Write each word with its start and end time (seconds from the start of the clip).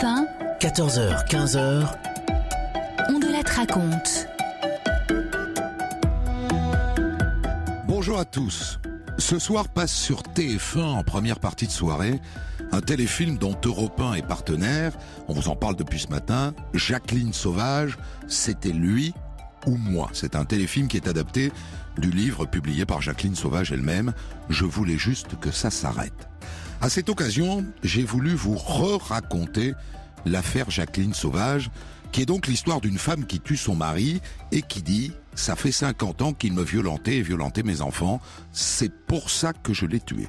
Europe 0.00 0.26
1, 0.60 0.68
14h, 0.68 1.28
15h, 1.28 1.96
on 3.08 3.18
de 3.18 3.32
la 3.32 3.40
raconte. 3.50 4.28
Bonjour 7.86 8.18
à 8.18 8.24
tous. 8.24 8.78
Ce 9.18 9.38
soir 9.38 9.68
passe 9.68 9.92
sur 9.92 10.22
TF1 10.22 10.82
en 10.82 11.02
première 11.02 11.40
partie 11.40 11.66
de 11.66 11.72
soirée 11.72 12.20
un 12.70 12.80
téléfilm 12.80 13.38
dont 13.38 13.56
Europe 13.64 14.00
1 14.00 14.14
est 14.14 14.26
partenaire. 14.26 14.92
On 15.26 15.32
vous 15.32 15.48
en 15.48 15.56
parle 15.56 15.74
depuis 15.74 16.00
ce 16.00 16.08
matin. 16.08 16.54
Jacqueline 16.74 17.32
Sauvage, 17.32 17.98
c'était 18.28 18.72
lui 18.72 19.14
ou 19.66 19.76
moi? 19.76 20.10
C'est 20.12 20.36
un 20.36 20.44
téléfilm 20.44 20.86
qui 20.86 20.96
est 20.96 21.08
adapté 21.08 21.50
du 21.96 22.10
livre 22.10 22.46
publié 22.46 22.86
par 22.86 23.00
Jacqueline 23.02 23.34
Sauvage 23.34 23.72
elle-même. 23.72 24.12
Je 24.48 24.64
voulais 24.64 24.98
juste 24.98 25.40
que 25.40 25.50
ça 25.50 25.70
s'arrête. 25.70 26.28
À 26.80 26.88
cette 26.88 27.08
occasion, 27.08 27.64
j'ai 27.82 28.04
voulu 28.04 28.34
vous 28.34 28.54
re-raconter 28.54 29.74
l'affaire 30.24 30.70
Jacqueline 30.70 31.12
Sauvage, 31.12 31.70
qui 32.12 32.22
est 32.22 32.26
donc 32.26 32.46
l'histoire 32.46 32.80
d'une 32.80 32.98
femme 32.98 33.26
qui 33.26 33.40
tue 33.40 33.56
son 33.56 33.74
mari 33.74 34.20
et 34.52 34.62
qui 34.62 34.82
dit 34.82 35.12
ça 35.34 35.56
fait 35.56 35.72
50 35.72 36.22
ans 36.22 36.32
qu'il 36.32 36.52
me 36.52 36.62
violentait 36.62 37.16
et 37.16 37.22
violentait 37.22 37.64
mes 37.64 37.80
enfants, 37.80 38.20
c'est 38.52 38.92
pour 38.92 39.28
ça 39.28 39.52
que 39.52 39.72
je 39.72 39.86
l'ai 39.86 40.00
tué. 40.00 40.28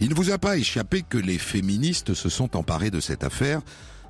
Il 0.00 0.10
ne 0.10 0.14
vous 0.14 0.30
a 0.30 0.38
pas 0.38 0.58
échappé 0.58 1.02
que 1.02 1.18
les 1.18 1.38
féministes 1.38 2.12
se 2.12 2.28
sont 2.28 2.56
emparés 2.56 2.90
de 2.90 3.00
cette 3.00 3.24
affaire 3.24 3.62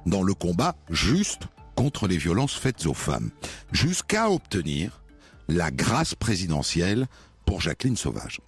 dans 0.05 0.23
le 0.23 0.35
combat 0.35 0.77
juste 0.91 1.43
contre 1.77 2.09
les 2.09 2.19
violences 2.19 2.55
faites 2.55 2.87
aux 2.87 2.95
femmes, 2.95 3.31
jusqu'à 3.71 4.31
obtenir 4.31 5.01
la 5.49 5.71
grâce 5.71 6.17
présidentielle 6.17 7.07
pour 7.45 7.61
Jacqueline 7.61 7.97
Sauvage. 7.97 8.41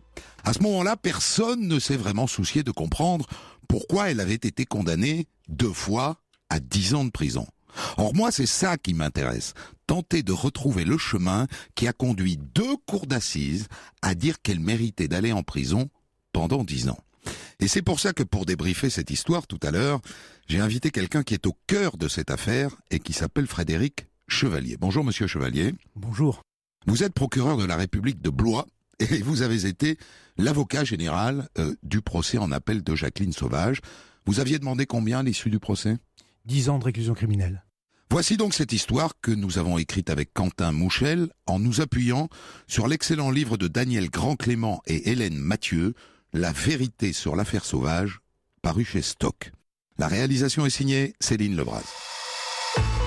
À 0.45 0.53
ce 0.53 0.63
moment-là, 0.63 0.97
personne 0.97 1.67
ne 1.69 1.79
s'est 1.79 1.97
vraiment 1.97 2.27
soucié 2.27 2.63
de 2.63 2.71
comprendre 2.71 3.27
pourquoi 3.69 4.11
elle 4.11 4.21
avait 4.21 4.35
été 4.35 4.65
condamnée 4.65 5.27
deux 5.49 5.73
fois 5.73 6.17
à 6.49 6.61
dix 6.61 6.95
ans 6.95 7.05
de 7.05 7.11
prison. 7.11 7.47
Or 7.97 8.15
moi, 8.15 8.33
c'est 8.33 8.47
ça 8.47 8.77
qui 8.77 8.95
m'intéresse, 8.95 9.55
tenter 9.87 10.23
de 10.23 10.33
retrouver 10.33 10.85
le 10.85 10.99
chemin 10.99 11.47
qui 11.75 11.87
a 11.87 11.93
conduit 11.93 12.37
deux 12.37 12.77
cours 12.87 13.07
d'assises 13.07 13.69
à 14.03 14.15
dire 14.15 14.43
qu'elle 14.43 14.61
méritait 14.61 15.09
d'aller 15.09 15.33
en 15.33 15.43
prison 15.43 15.89
pendant 16.33 16.65
dix 16.65 16.89
ans. 16.89 16.99
Et 17.61 17.69
c'est 17.69 17.83
pour 17.83 18.01
ça 18.01 18.13
que 18.13 18.23
pour 18.23 18.47
débriefer 18.47 18.91
cette 18.91 19.11
histoire 19.11 19.47
tout 19.47 19.61
à 19.63 19.71
l'heure, 19.71 20.01
j'ai 20.49 20.61
invité 20.61 20.91
quelqu'un 20.91 21.23
qui 21.23 21.35
est 21.35 21.47
au 21.47 21.57
cœur 21.67 21.97
de 21.97 22.09
cette 22.09 22.31
affaire 22.31 22.75
et 22.91 22.99
qui 22.99 23.13
s'appelle 23.13 23.47
Frédéric 23.47 24.07
Chevalier. 24.29 24.77
Bonjour 24.81 25.05
monsieur 25.05 25.27
Chevalier. 25.27 25.75
Bonjour. 25.95 26.43
Vous 26.87 27.03
êtes 27.03 27.13
procureur 27.13 27.59
de 27.59 27.65
la 27.65 27.77
République 27.77 28.23
de 28.23 28.31
Blois 28.31 28.67
et 29.01 29.23
vous 29.23 29.43
avez 29.43 29.67
été 29.67 29.99
l'avocat 30.37 30.85
général 30.85 31.49
euh, 31.59 31.75
du 31.83 32.01
procès 32.01 32.39
en 32.39 32.53
appel 32.53 32.83
de 32.83 32.95
Jacqueline 32.95 33.33
Sauvage. 33.33 33.81
Vous 34.27 34.41
aviez 34.41 34.59
demandé 34.59 34.87
combien 34.87 35.21
à 35.21 35.23
l'issue 35.23 35.51
du 35.51 35.59
procès? 35.59 35.97
10 36.47 36.69
ans 36.69 36.79
de 36.79 36.85
réclusion 36.85 37.15
criminelle. 37.15 37.65
Voici 38.11 38.37
donc 38.37 38.55
cette 38.55 38.73
histoire 38.73 39.13
que 39.23 39.31
nous 39.31 39.59
avons 39.59 39.79
écrite 39.79 40.11
avec 40.11 40.35
Quentin 40.35 40.73
Mouchel 40.73 41.31
en 41.47 41.61
nous 41.61 41.81
appuyant 41.81 42.29
sur 42.67 42.89
l'excellent 42.89 43.31
livre 43.31 43.57
de 43.57 43.69
Daniel 43.69 44.11
Grand-Clément 44.11 44.83
et 44.87 45.11
Hélène 45.11 45.37
Mathieu, 45.37 45.95
La 46.33 46.51
vérité 46.51 47.13
sur 47.13 47.37
l'affaire 47.37 47.65
Sauvage, 47.65 48.21
paru 48.63 48.85
chez 48.85 49.03
Stock. 49.03 49.53
La 49.97 50.09
réalisation 50.09 50.67
est 50.67 50.71
signée 50.71 51.15
Céline 51.21 51.57
Lebras. 51.57 51.85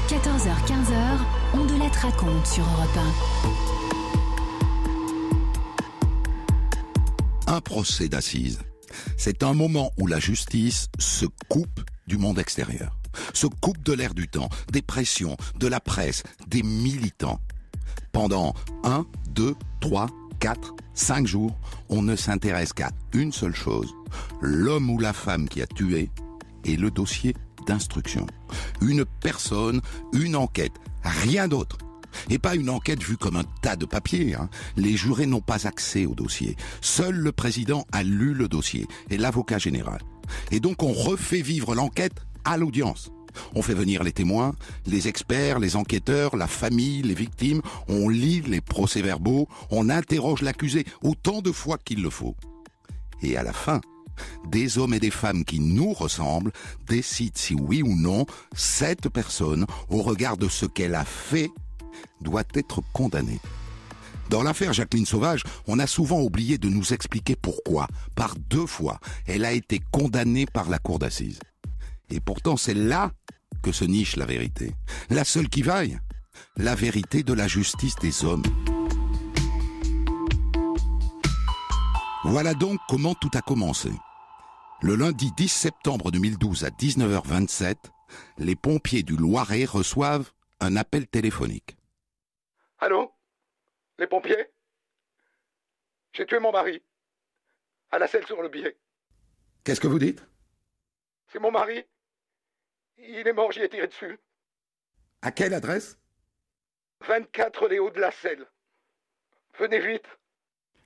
14h-15h, 0.07 1.19
on 1.55 1.66
de 1.66 1.80
la 1.80 1.89
raconte 1.89 2.47
sur 2.47 2.63
Europe 2.63 3.83
Un 7.54 7.62
procès 7.62 8.08
d'assises. 8.09 8.58
C'est 9.16 9.44
un 9.44 9.54
moment 9.54 9.92
où 10.00 10.08
la 10.08 10.20
justice 10.20 10.88
se 10.98 11.28
coupe 11.50 11.82
du 12.08 12.18
monde 12.18 12.40
extérieur, 12.40 12.98
se 13.36 13.46
coupe 13.46 13.84
de 13.84 13.94
l'air 13.94 14.16
du 14.16 14.28
temps, 14.28 14.50
des 14.72 14.82
pressions, 14.82 15.38
de 15.59 15.68
la 15.68 15.80
presse, 15.80 16.24
des 16.48 16.64
militants. 16.64 17.40
Pendant 18.12 18.56
un, 18.84 19.06
deux, 19.30 19.53
trois, 19.81 20.08
quatre, 20.40 20.74
cinq 20.96 21.28
jours, 21.28 21.56
on 21.90 22.02
ne 22.02 22.16
s'intéresse 22.16 22.74
qu'à 22.74 22.90
une 23.13 23.31
seule 23.31 23.56
chose, 23.56 23.94
l'homme 24.42 24.90
ou 24.90 24.97
la 24.97 25.13
femme 25.13 25.47
qui 25.47 25.62
a 25.62 25.68
tué 25.68 26.09
et 26.66 26.75
le 26.75 26.90
dossier 26.90 27.36
d'instruction. 27.68 28.25
Une 28.81 29.06
personne, 29.06 29.80
une 30.12 30.36
enquête, 30.36 30.74
rien 31.03 31.47
d'autre. 31.47 31.78
Et 32.29 32.40
pas 32.40 32.56
une 32.56 32.69
enquête 32.69 33.03
vue 33.03 33.18
comme 33.18 33.35
un 33.35 33.44
tas 33.62 33.75
de 33.75 33.85
papier. 33.85 34.35
hein. 34.35 34.50
Les 34.78 34.96
jurés 34.96 35.25
n'ont 35.25 35.41
pas 35.41 35.68
accès 35.68 36.06
au 36.06 36.16
dossier. 36.16 36.56
Seul 36.81 37.16
le 37.16 37.31
président 37.31 37.85
a 37.91 38.03
lu 38.03 38.34
le 38.34 38.47
dossier 38.47 38.88
et 39.09 39.18
l'avocat 39.18 39.57
général. 39.57 40.00
Et 40.51 40.59
donc 40.59 40.84
on 40.84 40.94
refait 40.94 41.41
vivre 41.41 41.75
l'enquête 41.75 42.25
à 42.46 42.57
l'audience. 42.57 43.12
On 43.56 43.62
fait 43.62 43.74
venir 43.74 44.03
les 44.03 44.12
témoins, 44.12 44.53
les 44.85 45.07
experts, 45.07 45.59
les 45.59 45.75
enquêteurs, 45.75 46.35
la 46.35 46.47
famille, 46.47 47.01
les 47.01 47.16
victimes, 47.16 47.62
on 47.88 48.07
lit 48.07 48.41
les 48.41 48.62
procès-verbaux, 48.62 49.47
on 49.72 49.90
interroge 49.90 50.41
l'accusé 50.41 50.85
autant 51.01 51.41
de 51.41 51.51
fois 51.51 51.78
qu'il 51.84 52.03
le 52.03 52.09
faut. 52.12 52.35
Et 53.22 53.35
à 53.38 53.44
la 53.44 53.53
fin, 53.53 53.81
des 54.47 54.78
hommes 54.78 54.94
et 54.94 55.00
des 55.00 55.09
femmes 55.09 55.45
qui 55.45 55.59
nous 55.59 55.94
ressemblent 55.94 56.51
décident 56.88 57.34
si 57.35 57.56
oui 57.56 57.81
ou 57.81 57.95
non 57.95 58.25
cette 58.56 59.09
personne, 59.09 59.66
au 59.90 60.01
regard 60.01 60.38
de 60.38 60.47
ce 60.47 60.66
qu'elle 60.66 60.95
a 60.95 61.06
fait, 61.06 61.50
doit 62.22 62.44
être 62.54 62.81
condamnée. 62.94 63.40
Dans 64.30 64.44
l'affaire 64.44 64.74
Jacqueline 64.74 65.06
Sauvage, 65.06 65.44
on 65.68 65.80
a 65.80 65.88
souvent 65.88 66.22
oublié 66.22 66.58
de 66.58 66.70
nous 66.70 66.94
expliquer 66.94 67.36
pourquoi, 67.36 67.88
par 68.16 68.36
deux 68.36 68.66
fois, 68.66 69.00
elle 69.28 69.46
a 69.46 69.52
été 69.52 69.81
condamnée 69.92 70.46
par 70.46 70.70
la 70.70 70.80
cour 70.80 71.00
d'assises. 71.00 71.40
Et 72.09 72.20
pourtant, 72.20 72.58
c'est 72.58 72.74
là 72.74 73.12
que 73.62 73.72
se 73.72 73.86
niche 73.86 74.16
la 74.16 74.26
vérité. 74.26 74.74
La 75.09 75.24
seule 75.24 75.50
qui 75.50 75.62
vaille. 75.62 76.00
La 76.58 76.76
vérité 76.76 77.24
de 77.24 77.34
la 77.34 77.48
justice 77.48 77.96
des 77.96 78.25
hommes. 78.25 78.44
Voilà 82.24 82.54
donc 82.54 82.80
comment 82.88 83.16
tout 83.16 83.31
a 83.34 83.42
commencé. 83.42 83.92
Le 84.81 84.96
lundi 84.96 85.31
10 85.36 85.48
septembre 85.48 86.12
2012 86.12 86.64
à 86.64 86.70
19h27, 86.70 87.75
les 88.38 88.56
pompiers 88.56 89.04
du 89.04 89.16
Loiret 89.16 89.66
reçoivent 89.66 90.31
un 90.60 90.75
appel 90.75 91.08
téléphonique. 91.08 91.75
Allô? 92.83 93.16
Les 93.97 94.07
pompiers? 94.07 94.51
J'ai 96.11 96.25
tué 96.25 96.38
mon 96.39 96.51
mari. 96.51 96.83
À 97.91 97.97
la 97.97 98.09
selle 98.09 98.25
sur 98.27 98.41
le 98.41 98.49
biais. 98.49 98.77
Qu'est-ce 99.63 99.79
que 99.79 99.88
vous 99.88 99.99
dites? 99.99 100.21
C'est 101.31 101.39
mon 101.39 101.49
mari. 101.49 101.85
Il 102.97 103.25
est 103.25 103.31
mort, 103.31 103.53
j'y 103.53 103.61
ai 103.61 103.69
tiré 103.69 103.88
dessus. 103.88 104.19
À 105.21 105.31
quelle 105.31 105.53
adresse? 105.53 105.97
24 107.07 107.69
les 107.69 107.79
hauts 107.79 107.89
de 107.89 108.01
la 108.01 108.11
selle. 108.11 108.45
Venez 109.57 109.79
vite. 109.79 110.07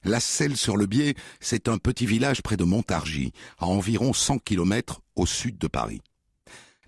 La 0.03 0.19
Selle 0.19 0.55
sur 0.55 0.77
le 0.77 0.85
Biais, 0.85 1.15
c'est 1.39 1.67
un 1.67 1.79
petit 1.79 2.05
village 2.05 2.43
près 2.43 2.57
de 2.57 2.63
Montargis, 2.63 3.33
à 3.57 3.65
environ 3.65 4.13
100 4.13 4.37
km 4.37 5.01
au 5.15 5.25
sud 5.25 5.57
de 5.57 5.67
Paris. 5.67 6.03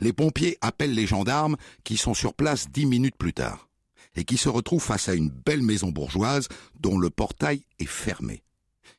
Les 0.02 0.14
pompiers 0.14 0.60
appellent 0.62 0.94
les 0.94 1.08
gendarmes 1.08 1.58
qui 1.84 1.98
sont 1.98 2.14
sur 2.14 2.36
place 2.36 2.70
dix 2.70 2.86
minutes 2.86 3.18
plus 3.18 3.34
tard 3.34 3.69
et 4.20 4.26
qui 4.26 4.36
se 4.36 4.50
retrouvent 4.50 4.84
face 4.84 5.08
à 5.08 5.14
une 5.14 5.30
belle 5.30 5.64
maison 5.64 5.90
bourgeoise 5.90 6.50
dont 6.80 7.00
le 7.00 7.10
portail 7.10 7.64
est 7.80 7.86
fermé. 7.86 8.44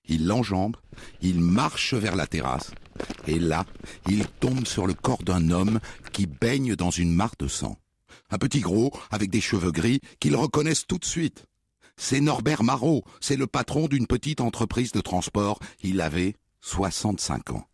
Ils 0.06 0.26
l'enjambent, 0.26 0.78
ils 1.20 1.40
marchent 1.40 1.92
vers 1.92 2.16
la 2.16 2.26
terrasse 2.26 2.70
et 3.26 3.38
là, 3.38 3.66
ils 4.08 4.26
tombent 4.26 4.66
sur 4.66 4.86
le 4.86 4.94
corps 4.94 5.22
d'un 5.22 5.50
homme 5.50 5.78
qui 6.12 6.26
baigne 6.26 6.74
dans 6.74 6.90
une 6.90 7.12
mare 7.12 7.34
de 7.38 7.48
sang. 7.48 7.76
Un 8.30 8.38
petit 8.38 8.60
gros 8.60 8.92
avec 9.10 9.30
des 9.30 9.42
cheveux 9.42 9.72
gris 9.72 10.00
qu'ils 10.20 10.36
reconnaissent 10.36 10.86
tout 10.86 10.98
de 10.98 11.04
suite. 11.04 11.44
C'est 11.96 12.20
Norbert 12.20 12.62
Marot, 12.62 13.04
c'est 13.20 13.36
le 13.36 13.46
patron 13.46 13.88
d'une 13.88 14.06
petite 14.06 14.40
entreprise 14.40 14.92
de 14.92 15.02
transport. 15.02 15.58
Il 15.82 16.00
avait 16.00 16.34
65 16.62 17.50
ans. 17.50 17.66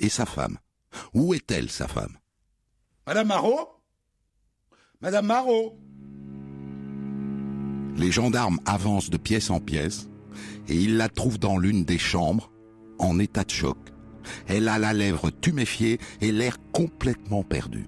Et 0.00 0.08
sa 0.08 0.26
femme 0.26 0.58
Où 1.14 1.32
est-elle, 1.32 1.70
sa 1.70 1.86
femme? 1.86 2.18
Madame 3.06 3.28
Marot? 3.28 3.68
Madame 5.00 5.26
Marot? 5.26 5.78
Les 7.96 8.10
gendarmes 8.10 8.58
avancent 8.64 9.10
de 9.10 9.16
pièce 9.16 9.50
en 9.50 9.60
pièce 9.60 10.08
et 10.68 10.76
ils 10.76 10.96
la 10.96 11.08
trouvent 11.08 11.38
dans 11.38 11.58
l'une 11.58 11.84
des 11.84 11.98
chambres, 11.98 12.50
en 12.98 13.18
état 13.18 13.44
de 13.44 13.50
choc. 13.50 13.78
Elle 14.46 14.68
a 14.68 14.78
la 14.78 14.92
lèvre 14.92 15.30
tuméfiée 15.30 15.98
et 16.20 16.32
l'air 16.32 16.56
complètement 16.72 17.42
perdu. 17.42 17.86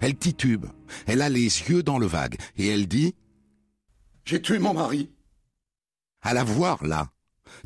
Elle 0.00 0.16
titube, 0.16 0.66
elle 1.06 1.22
a 1.22 1.28
les 1.28 1.42
yeux 1.42 1.82
dans 1.82 1.98
le 1.98 2.06
vague 2.06 2.36
et 2.56 2.68
elle 2.68 2.88
dit 2.88 3.14
J'ai 4.24 4.40
tué 4.40 4.58
mon 4.58 4.74
mari. 4.74 5.10
à 6.22 6.32
la 6.32 6.42
voir 6.42 6.84
là, 6.84 7.10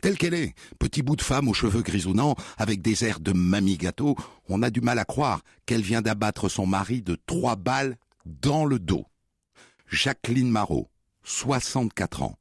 telle 0.03 0.19
qu'elle 0.19 0.35
est, 0.35 0.55
petit 0.79 1.03
bout 1.03 1.17
de 1.17 1.23
femme 1.23 1.49
aux 1.49 1.55
cheveux 1.55 1.83
grisonnants, 1.83 2.35
avec 2.57 2.83
des 2.83 3.05
airs 3.05 3.21
de 3.21 3.33
mamie 3.33 3.77
gâteau, 3.77 4.17
on 4.49 4.63
a 4.63 4.71
du 4.71 4.81
mal 4.81 4.99
à 4.99 5.05
croire 5.05 5.43
qu'elle 5.65 5.83
vient 5.83 6.03
d'abattre 6.03 6.49
son 6.49 6.67
mari 6.67 7.03
de 7.03 7.17
trois 7.27 7.57
balles 7.57 7.97
dans 8.27 8.65
le 8.65 8.79
dos. 8.79 9.07
Jacqueline 9.87 10.51
Marot, 10.51 10.91
64 11.29 12.23
ans, 12.23 12.39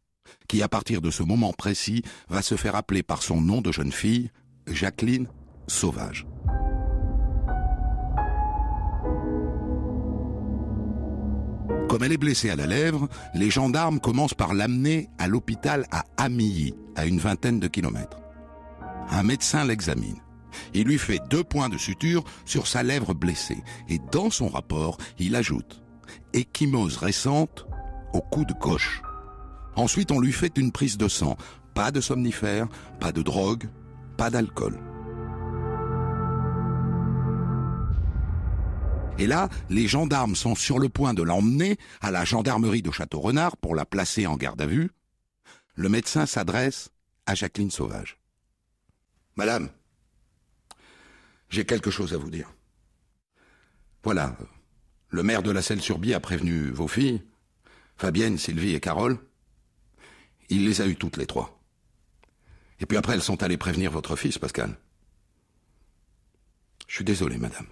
qui 0.48 0.64
à 0.64 0.70
partir 0.70 1.02
de 1.02 1.12
ce 1.12 1.22
moment 1.22 1.52
précis 1.52 2.04
va 2.30 2.42
se 2.42 2.56
faire 2.56 2.76
appeler 2.76 3.04
par 3.04 3.22
son 3.22 3.42
nom 3.42 3.62
de 3.62 3.72
jeune 3.72 3.92
fille, 3.92 4.32
Jacqueline 4.66 5.28
Sauvage. 5.68 6.26
Comme 11.90 12.04
elle 12.04 12.14
est 12.14 12.18
blessée 12.18 12.50
à 12.50 12.56
la 12.56 12.66
lèvre, 12.66 13.08
les 13.34 13.50
gendarmes 13.50 14.00
commencent 14.00 14.34
par 14.34 14.54
l'amener 14.54 15.10
à 15.18 15.28
l'hôpital 15.28 15.86
à 15.92 16.06
Amilly, 16.18 16.74
à 16.96 17.06
une 17.06 17.20
vingtaine 17.20 17.60
de 17.60 17.68
kilomètres. 17.68 18.20
Un 19.10 19.24
médecin 19.24 19.66
l'examine. 19.66 20.22
Il 20.74 20.86
lui 20.86 20.98
fait 20.98 21.22
deux 21.30 21.44
points 21.44 21.70
de 21.70 21.78
suture 21.78 22.24
sur 22.46 22.68
sa 22.68 22.84
lèvre 22.84 23.14
blessée 23.14 23.64
et 23.90 24.00
dans 24.12 24.30
son 24.30 24.48
rapport, 24.48 24.98
il 25.20 25.36
ajoute 25.36 25.82
échymose 26.34 26.98
récente 26.98 27.68
au 28.14 28.22
coude 28.22 28.54
gauche. 28.60 29.02
Ensuite, 29.76 30.12
on 30.12 30.20
lui 30.20 30.32
fait 30.32 30.58
une 30.58 30.72
prise 30.72 30.98
de 30.98 31.08
sang. 31.08 31.38
Pas 31.74 31.92
de 31.92 32.02
somnifère, 32.02 32.68
pas 33.00 33.12
de 33.12 33.22
drogue, 33.22 33.70
pas 34.18 34.30
d'alcool. 34.30 34.80
Et 39.20 39.28
là, 39.28 39.50
les 39.70 39.88
gendarmes 39.88 40.36
sont 40.36 40.56
sur 40.56 40.80
le 40.80 40.90
point 40.90 41.14
de 41.14 41.24
l'emmener 41.24 41.78
à 42.02 42.12
la 42.12 42.24
gendarmerie 42.24 42.82
de 42.82 42.92
Château-Renard 42.92 43.58
pour 43.58 43.76
la 43.76 43.86
placer 43.86 44.28
en 44.28 44.38
garde 44.38 44.62
à 44.62 44.68
vue. 44.68 44.92
Le 45.76 45.90
médecin 45.90 46.26
s'adresse 46.26 46.92
à 47.26 47.36
Jacqueline 47.36 47.72
Sauvage. 47.72 48.18
Madame, 49.36 49.70
j'ai 51.50 51.66
quelque 51.66 51.92
chose 51.92 52.14
à 52.14 52.18
vous 52.18 52.30
dire. 52.30 52.52
Voilà, 54.04 54.36
le 55.10 55.24
maire 55.24 55.44
de 55.44 55.52
la 55.52 55.62
Selle-sur-Bie 55.62 56.14
a 56.14 56.20
prévenu 56.20 56.70
vos 56.70 56.88
filles, 56.88 57.22
Fabienne, 57.98 58.38
Sylvie 58.38 58.76
et 58.76 58.80
Carole. 58.80 59.18
Il 60.50 60.66
les 60.66 60.82
a 60.82 60.88
eues 60.88 60.96
toutes 60.96 61.18
les 61.18 61.26
trois. 61.26 61.60
Et 62.80 62.86
puis 62.86 62.98
après, 62.98 63.14
elles 63.14 63.24
sont 63.24 63.42
allées 63.42 63.58
prévenir 63.58 63.92
votre 63.92 64.16
fils, 64.16 64.38
Pascal. 64.38 64.78
Je 66.88 66.96
suis 66.96 67.04
désolé, 67.04 67.38
madame. 67.38 67.66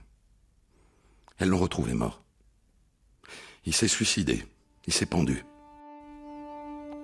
Elles 1.38 1.50
l'ont 1.50 1.60
retrouvé 1.60 1.94
mort. 1.94 2.24
Il 3.66 3.74
s'est 3.74 3.88
suicidé. 3.88 4.44
Il 4.88 4.94
s'est 4.94 5.06
pendu. 5.06 5.44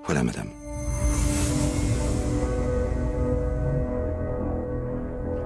Voilà, 0.06 0.23
madame. 0.23 0.51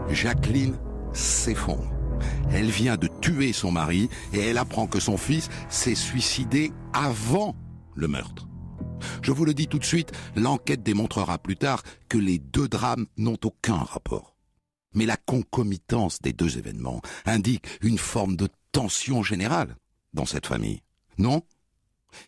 Jacqueline 0.09 0.77
s'effondre. 1.13 1.91
Elle 2.51 2.69
vient 2.69 2.95
de 2.95 3.09
tuer 3.21 3.51
son 3.53 3.71
mari 3.71 4.09
et 4.33 4.39
elle 4.39 4.57
apprend 4.57 4.87
que 4.87 4.99
son 4.99 5.17
fils 5.17 5.49
s'est 5.67 5.95
suicidé 5.95 6.71
avant 6.93 7.55
le 7.95 8.07
meurtre. 8.07 8.47
Je 9.21 9.31
vous 9.31 9.45
le 9.45 9.53
dis 9.53 9.67
tout 9.67 9.79
de 9.79 9.85
suite, 9.85 10.11
l'enquête 10.35 10.83
démontrera 10.83 11.37
plus 11.37 11.57
tard 11.57 11.83
que 12.09 12.17
les 12.17 12.39
deux 12.39 12.67
drames 12.67 13.07
n'ont 13.17 13.37
aucun 13.43 13.77
rapport. 13.77 14.35
Mais 14.93 15.05
la 15.05 15.17
concomitance 15.17 16.21
des 16.21 16.33
deux 16.33 16.57
événements 16.57 17.01
indique 17.25 17.67
une 17.81 17.97
forme 17.97 18.35
de 18.35 18.47
tension 18.71 19.23
générale 19.23 19.75
dans 20.13 20.25
cette 20.25 20.47
famille. 20.47 20.81
Non? 21.17 21.41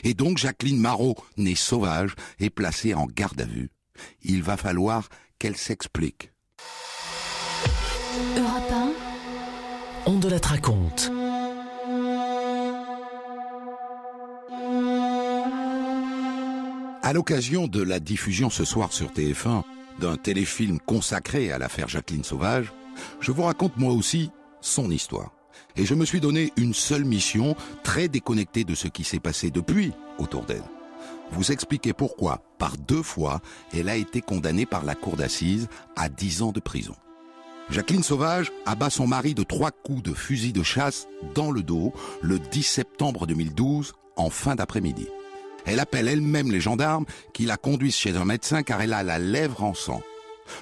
Et 0.04 0.14
donc 0.14 0.38
Jacqueline 0.38 0.80
Marot, 0.80 1.16
née 1.38 1.56
sauvage, 1.56 2.16
est 2.40 2.50
placée 2.50 2.94
en 2.94 3.06
garde 3.06 3.40
à 3.42 3.46
vue. 3.46 3.72
Il 4.22 4.44
va 4.44 4.58
falloir 4.58 5.08
qu'elle 5.40 5.58
s'explique. 5.58 6.31
Europe 8.36 8.72
1, 8.72 8.92
On 10.08 10.19
de 10.19 10.30
la 10.30 10.38
raconte. 10.38 11.12
À 17.07 17.13
l'occasion 17.13 17.69
de 17.69 17.81
la 17.81 18.01
diffusion 18.01 18.50
ce 18.50 18.65
soir 18.65 18.92
sur 18.92 19.12
TF1 19.12 19.63
d'un 20.01 20.18
téléfilm 20.18 20.77
consacré 20.77 21.54
à 21.54 21.57
l'affaire 21.57 21.88
Jacqueline 21.88 22.25
Sauvage, 22.25 22.74
je 23.21 23.31
vous 23.31 23.44
raconte 23.44 23.77
moi 23.77 23.94
aussi 23.94 24.30
son 24.59 24.92
histoire. 24.92 25.31
Et 25.77 25.86
je 25.86 25.95
me 25.95 26.04
suis 26.04 26.19
donné 26.19 26.51
une 26.57 26.74
seule 26.74 27.06
mission, 27.06 27.56
très 27.81 28.09
déconnectée 28.09 28.65
de 28.65 28.75
ce 28.75 28.89
qui 28.89 29.06
s'est 29.06 29.21
passé 29.21 29.51
depuis 29.51 29.94
autour 30.18 30.44
d'elle. 30.44 30.65
Vous 31.31 31.54
expliquer 31.54 31.94
pourquoi, 31.94 32.42
par 32.57 32.75
deux 32.75 33.04
fois, 33.04 33.39
elle 33.74 33.88
a 33.88 33.95
été 33.95 34.19
condamnée 34.19 34.65
par 34.65 34.83
la 34.83 34.94
cour 34.94 35.15
d'assises 35.15 35.69
à 35.95 36.09
10 36.09 36.42
ans 36.42 36.51
de 36.51 36.59
prison. 36.59 36.95
Jacqueline 37.69 38.04
Sauvage 38.04 38.51
abat 38.65 38.89
son 38.89 39.07
mari 39.07 39.33
de 39.33 39.44
trois 39.44 39.71
coups 39.71 40.04
de 40.04 40.13
fusil 40.13 40.51
de 40.51 40.62
chasse 40.62 41.07
dans 41.36 41.51
le 41.51 41.63
dos 41.63 41.94
le 42.21 42.38
10 42.38 42.63
septembre 42.63 43.25
2012 43.27 43.94
en 44.18 44.30
fin 44.30 44.56
d'après-midi. 44.56 45.07
Elle 45.68 45.81
appelle 45.81 46.08
elle-même 46.08 46.50
les 46.50 46.62
gendarmes 46.62 47.06
qui 47.34 47.46
la 47.46 47.58
conduisent 47.58 47.98
chez 47.98 48.16
un 48.16 48.24
médecin 48.24 48.64
car 48.64 48.81
elle 48.81 48.94
a 48.94 49.04
la 49.04 49.19
lèvre 49.19 49.64
en 49.64 49.74
sang. 49.74 50.02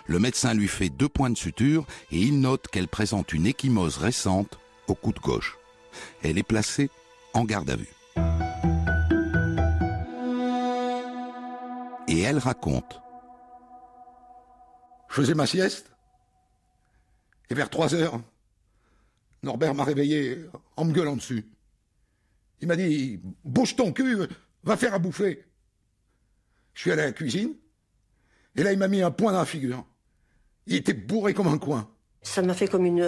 Le 0.07 0.17
médecin 0.17 0.55
lui 0.55 0.67
fait 0.67 0.89
deux 0.89 1.07
points 1.07 1.29
de 1.29 1.37
suture 1.37 1.85
et 2.11 2.19
il 2.19 2.41
note 2.41 2.67
qu'elle 2.67 2.87
présente 2.87 3.31
une 3.31 3.45
échymose 3.45 3.97
récente 3.97 4.57
au 4.87 4.95
coude 4.95 5.19
gauche. 5.19 5.57
Elle 6.23 6.39
est 6.39 6.43
placée 6.43 6.89
en 7.33 7.45
garde 7.45 7.69
à 7.69 7.75
vue. 7.75 7.93
Et 12.07 12.21
elle 12.21 12.39
raconte. 12.39 12.99
Je 15.09 15.15
faisais 15.15 15.35
ma 15.35 15.45
sieste. 15.45 15.91
Et 17.51 17.53
vers 17.53 17.69
3 17.69 17.93
heures, 17.93 18.19
Norbert 19.43 19.75
m'a 19.75 19.83
réveillé 19.83 20.45
en 20.75 20.85
me 20.85 20.93
gueulant 20.93 21.15
dessus. 21.15 21.45
Il 22.59 22.67
m'a 22.67 22.75
dit 22.75 23.19
Bouge 23.43 23.75
ton 23.75 23.91
cul, 23.93 24.27
va 24.65 24.77
faire 24.77 24.93
à 24.93 24.99
bouffer. 24.99 25.45
Je 26.73 26.81
suis 26.81 26.91
allé 26.91 27.03
à 27.03 27.05
la 27.05 27.11
cuisine, 27.13 27.53
et 28.55 28.63
là 28.63 28.73
il 28.73 28.77
m'a 28.77 28.87
mis 28.87 29.01
un 29.01 29.11
point 29.11 29.31
dans 29.31 29.39
la 29.39 29.45
figure. 29.45 29.85
Il 30.67 30.75
était 30.75 30.93
bourré 30.93 31.33
comme 31.33 31.47
un 31.47 31.57
coin. 31.57 31.89
Ça 32.21 32.41
m'a 32.41 32.53
fait 32.55 32.67
comme 32.67 32.85
une, 32.85 33.05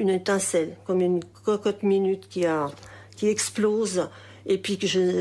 une 0.00 0.10
étincelle, 0.10 0.76
comme 0.84 1.00
une 1.00 1.24
cocotte 1.24 1.84
minute 1.84 2.28
qui, 2.28 2.44
qui 3.16 3.28
explose. 3.28 4.10
Et 4.46 4.58
puis 4.58 4.78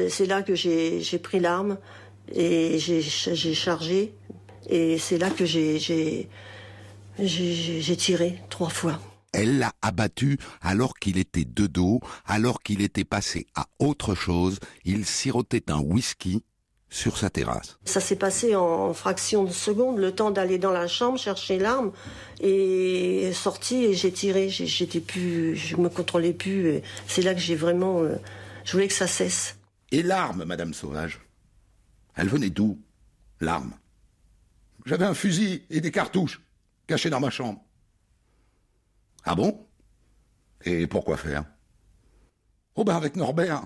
c'est 0.09 0.25
là 0.25 0.41
que 0.41 0.55
j'ai 0.55 1.19
pris 1.21 1.39
l'arme 1.39 1.77
et 2.33 2.79
j'ai 2.79 3.01
chargé. 3.01 4.13
Et 4.69 4.97
c'est 4.97 5.17
là 5.17 5.29
que 5.29 5.45
j'ai 5.45 6.27
tiré 7.97 8.41
trois 8.49 8.69
fois. 8.69 8.99
Elle 9.37 9.59
l'a 9.59 9.71
abattu 9.83 10.39
alors 10.61 10.95
qu'il 10.95 11.19
était 11.19 11.45
de 11.45 11.67
dos, 11.67 11.99
alors 12.25 12.63
qu'il 12.63 12.81
était 12.81 13.03
passé 13.03 13.45
à 13.53 13.67
autre 13.77 14.15
chose. 14.15 14.59
Il 14.83 15.05
sirotait 15.05 15.69
un 15.69 15.77
whisky 15.77 16.43
sur 16.89 17.19
sa 17.19 17.29
terrasse. 17.29 17.77
Ça 17.85 17.99
s'est 17.99 18.15
passé 18.15 18.55
en 18.55 18.95
fraction 18.95 19.43
de 19.43 19.51
seconde, 19.51 19.99
le 19.99 20.11
temps 20.11 20.31
d'aller 20.31 20.57
dans 20.57 20.71
la 20.71 20.87
chambre 20.87 21.19
chercher 21.19 21.59
l'arme 21.59 21.91
et 22.41 23.31
sorti 23.31 23.85
et 23.85 23.93
j'ai 23.93 24.11
tiré. 24.11 24.49
J'étais 24.49 25.01
plus, 25.01 25.55
je 25.55 25.77
me 25.77 25.89
contrôlais 25.89 26.33
plus. 26.33 26.81
C'est 27.07 27.21
là 27.21 27.35
que 27.35 27.39
j'ai 27.39 27.55
vraiment, 27.55 28.01
euh, 28.01 28.15
je 28.65 28.71
voulais 28.71 28.87
que 28.87 28.93
ça 28.95 29.05
cesse. 29.05 29.59
Et 29.91 30.01
l'arme, 30.01 30.45
Madame 30.45 30.73
Sauvage 30.73 31.19
Elle 32.15 32.27
venait 32.27 32.49
d'où 32.49 32.79
L'arme? 33.39 33.73
J'avais 34.87 35.05
un 35.05 35.13
fusil 35.13 35.61
et 35.69 35.79
des 35.79 35.91
cartouches 35.91 36.41
cachés 36.87 37.11
dans 37.11 37.19
ma 37.19 37.29
chambre. 37.29 37.61
Ah 39.29 39.35
bon? 39.35 39.67
Et 40.63 40.87
pourquoi 40.87 41.17
faire? 41.17 41.43
Oh 42.75 42.85
ben 42.85 42.95
avec 42.95 43.17
Norbert, 43.17 43.63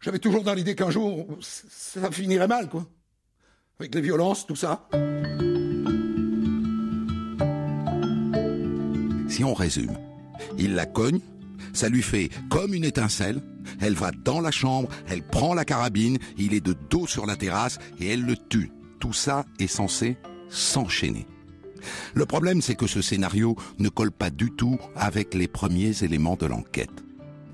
j'avais 0.00 0.20
toujours 0.20 0.44
dans 0.44 0.54
l'idée 0.54 0.76
qu'un 0.76 0.90
jour, 0.90 1.26
ça 1.40 2.12
finirait 2.12 2.46
mal, 2.46 2.68
quoi. 2.68 2.86
Avec 3.80 3.92
les 3.92 4.00
violences, 4.00 4.46
tout 4.46 4.54
ça. 4.54 4.88
Si 9.28 9.42
on 9.42 9.52
résume, 9.52 9.98
il 10.58 10.76
la 10.76 10.86
cogne, 10.86 11.20
ça 11.72 11.88
lui 11.88 12.02
fait 12.02 12.28
comme 12.48 12.72
une 12.72 12.84
étincelle, 12.84 13.42
elle 13.80 13.94
va 13.94 14.12
dans 14.12 14.40
la 14.40 14.52
chambre, 14.52 14.88
elle 15.08 15.26
prend 15.26 15.54
la 15.54 15.64
carabine, 15.64 16.18
il 16.36 16.54
est 16.54 16.64
de 16.64 16.76
dos 16.88 17.08
sur 17.08 17.26
la 17.26 17.34
terrasse 17.34 17.78
et 17.98 18.12
elle 18.12 18.24
le 18.24 18.36
tue. 18.36 18.70
Tout 19.00 19.12
ça 19.12 19.44
est 19.58 19.66
censé 19.66 20.16
s'enchaîner. 20.48 21.26
Le 22.14 22.26
problème, 22.26 22.60
c'est 22.62 22.74
que 22.74 22.86
ce 22.86 23.02
scénario 23.02 23.56
ne 23.78 23.88
colle 23.88 24.12
pas 24.12 24.30
du 24.30 24.50
tout 24.50 24.78
avec 24.96 25.34
les 25.34 25.48
premiers 25.48 26.04
éléments 26.04 26.36
de 26.36 26.46
l'enquête. 26.46 27.04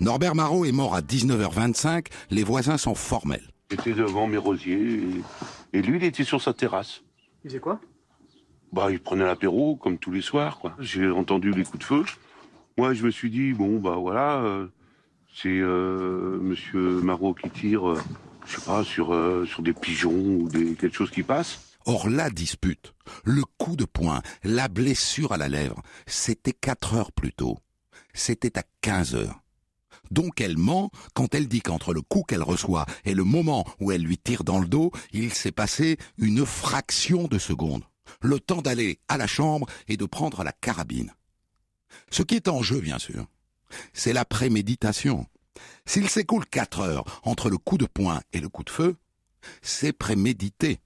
Norbert 0.00 0.35
Marot 0.35 0.64
est 0.64 0.73
mort 0.73 0.95
à 0.95 1.00
19h25, 1.00 2.07
les 2.31 2.45
voisins 2.45 2.76
sont 2.78 2.95
formels. 2.95 3.50
J'étais 3.71 3.93
devant 3.93 4.26
mes 4.26 4.37
rosiers 4.37 5.00
et, 5.73 5.78
et 5.78 5.83
lui, 5.83 5.99
il 5.99 6.04
était 6.04 6.25
sur 6.25 6.43
sa 6.43 6.52
terrasse. 6.52 7.02
Il 7.45 7.49
faisait 7.49 7.61
quoi? 7.61 7.81
Bah, 8.73 8.88
il 8.90 9.00
prenait 9.00 9.25
l'apéro 9.25 9.76
comme 9.76 9.99
tous 9.99 10.11
les 10.11 10.21
soirs, 10.21 10.59
quoi. 10.59 10.75
J'ai 10.81 11.09
entendu 11.09 11.52
les 11.52 11.62
coups 11.62 11.78
de 11.78 11.85
feu. 11.85 12.04
Moi, 12.76 12.93
je 12.93 13.04
me 13.04 13.11
suis 13.11 13.31
dit 13.31 13.52
bon, 13.52 13.78
bah 13.78 13.97
voilà, 13.97 14.43
euh, 14.43 14.66
c'est 15.33 15.49
euh, 15.49 16.38
Monsieur 16.40 17.00
Marot 17.00 17.35
qui 17.35 17.50
tire, 17.50 17.88
euh, 17.88 17.99
je 18.47 18.57
sais 18.57 18.64
pas, 18.64 18.83
sur 18.83 19.14
euh, 19.14 19.45
sur 19.47 19.62
des 19.62 19.73
pigeons 19.73 20.11
ou 20.12 20.49
des 20.49 20.75
quelque 20.75 20.97
chose 20.97 21.11
qui 21.11 21.23
passe. 21.23 21.63
Or 21.86 22.08
la 22.08 22.30
dispute, 22.30 22.94
le 23.24 23.42
coup 23.58 23.76
de 23.76 23.84
poing, 23.84 24.22
la 24.42 24.68
blessure 24.68 25.32
à 25.32 25.36
la 25.36 25.48
lèvre, 25.48 25.82
c'était 26.06 26.52
4 26.52 26.94
heures 26.94 27.12
plus 27.12 27.32
tôt. 27.32 27.58
C'était 28.14 28.58
à 28.58 28.62
15 28.80 29.14
heures. 29.14 29.40
Donc 30.10 30.40
elle 30.40 30.56
ment 30.56 30.90
quand 31.14 31.34
elle 31.34 31.48
dit 31.48 31.60
qu'entre 31.60 31.92
le 31.92 32.00
coup 32.00 32.22
qu'elle 32.22 32.42
reçoit 32.42 32.86
et 33.04 33.14
le 33.14 33.24
moment 33.24 33.64
où 33.80 33.92
elle 33.92 34.02
lui 34.02 34.18
tire 34.18 34.44
dans 34.44 34.58
le 34.58 34.66
dos, 34.66 34.92
il 35.12 35.32
s'est 35.32 35.52
passé 35.52 35.98
une 36.18 36.46
fraction 36.46 37.26
de 37.26 37.38
seconde. 37.38 37.84
Le 38.20 38.38
temps 38.38 38.62
d'aller 38.62 39.00
à 39.08 39.16
la 39.16 39.26
chambre 39.26 39.66
et 39.88 39.96
de 39.96 40.06
prendre 40.06 40.44
la 40.44 40.52
carabine. 40.52 41.12
Ce 42.10 42.22
qui 42.22 42.36
est 42.36 42.48
en 42.48 42.62
jeu, 42.62 42.80
bien 42.80 42.98
sûr, 42.98 43.26
c'est 43.92 44.12
la 44.12 44.24
préméditation. 44.24 45.26
S'il 45.86 46.08
s'écoule 46.08 46.46
quatre 46.46 46.80
heures 46.80 47.20
entre 47.24 47.50
le 47.50 47.58
coup 47.58 47.78
de 47.78 47.86
poing 47.86 48.20
et 48.32 48.40
le 48.40 48.48
coup 48.48 48.64
de 48.64 48.70
feu, 48.70 48.96
c'est 49.62 49.92
prémédité. 49.92 50.80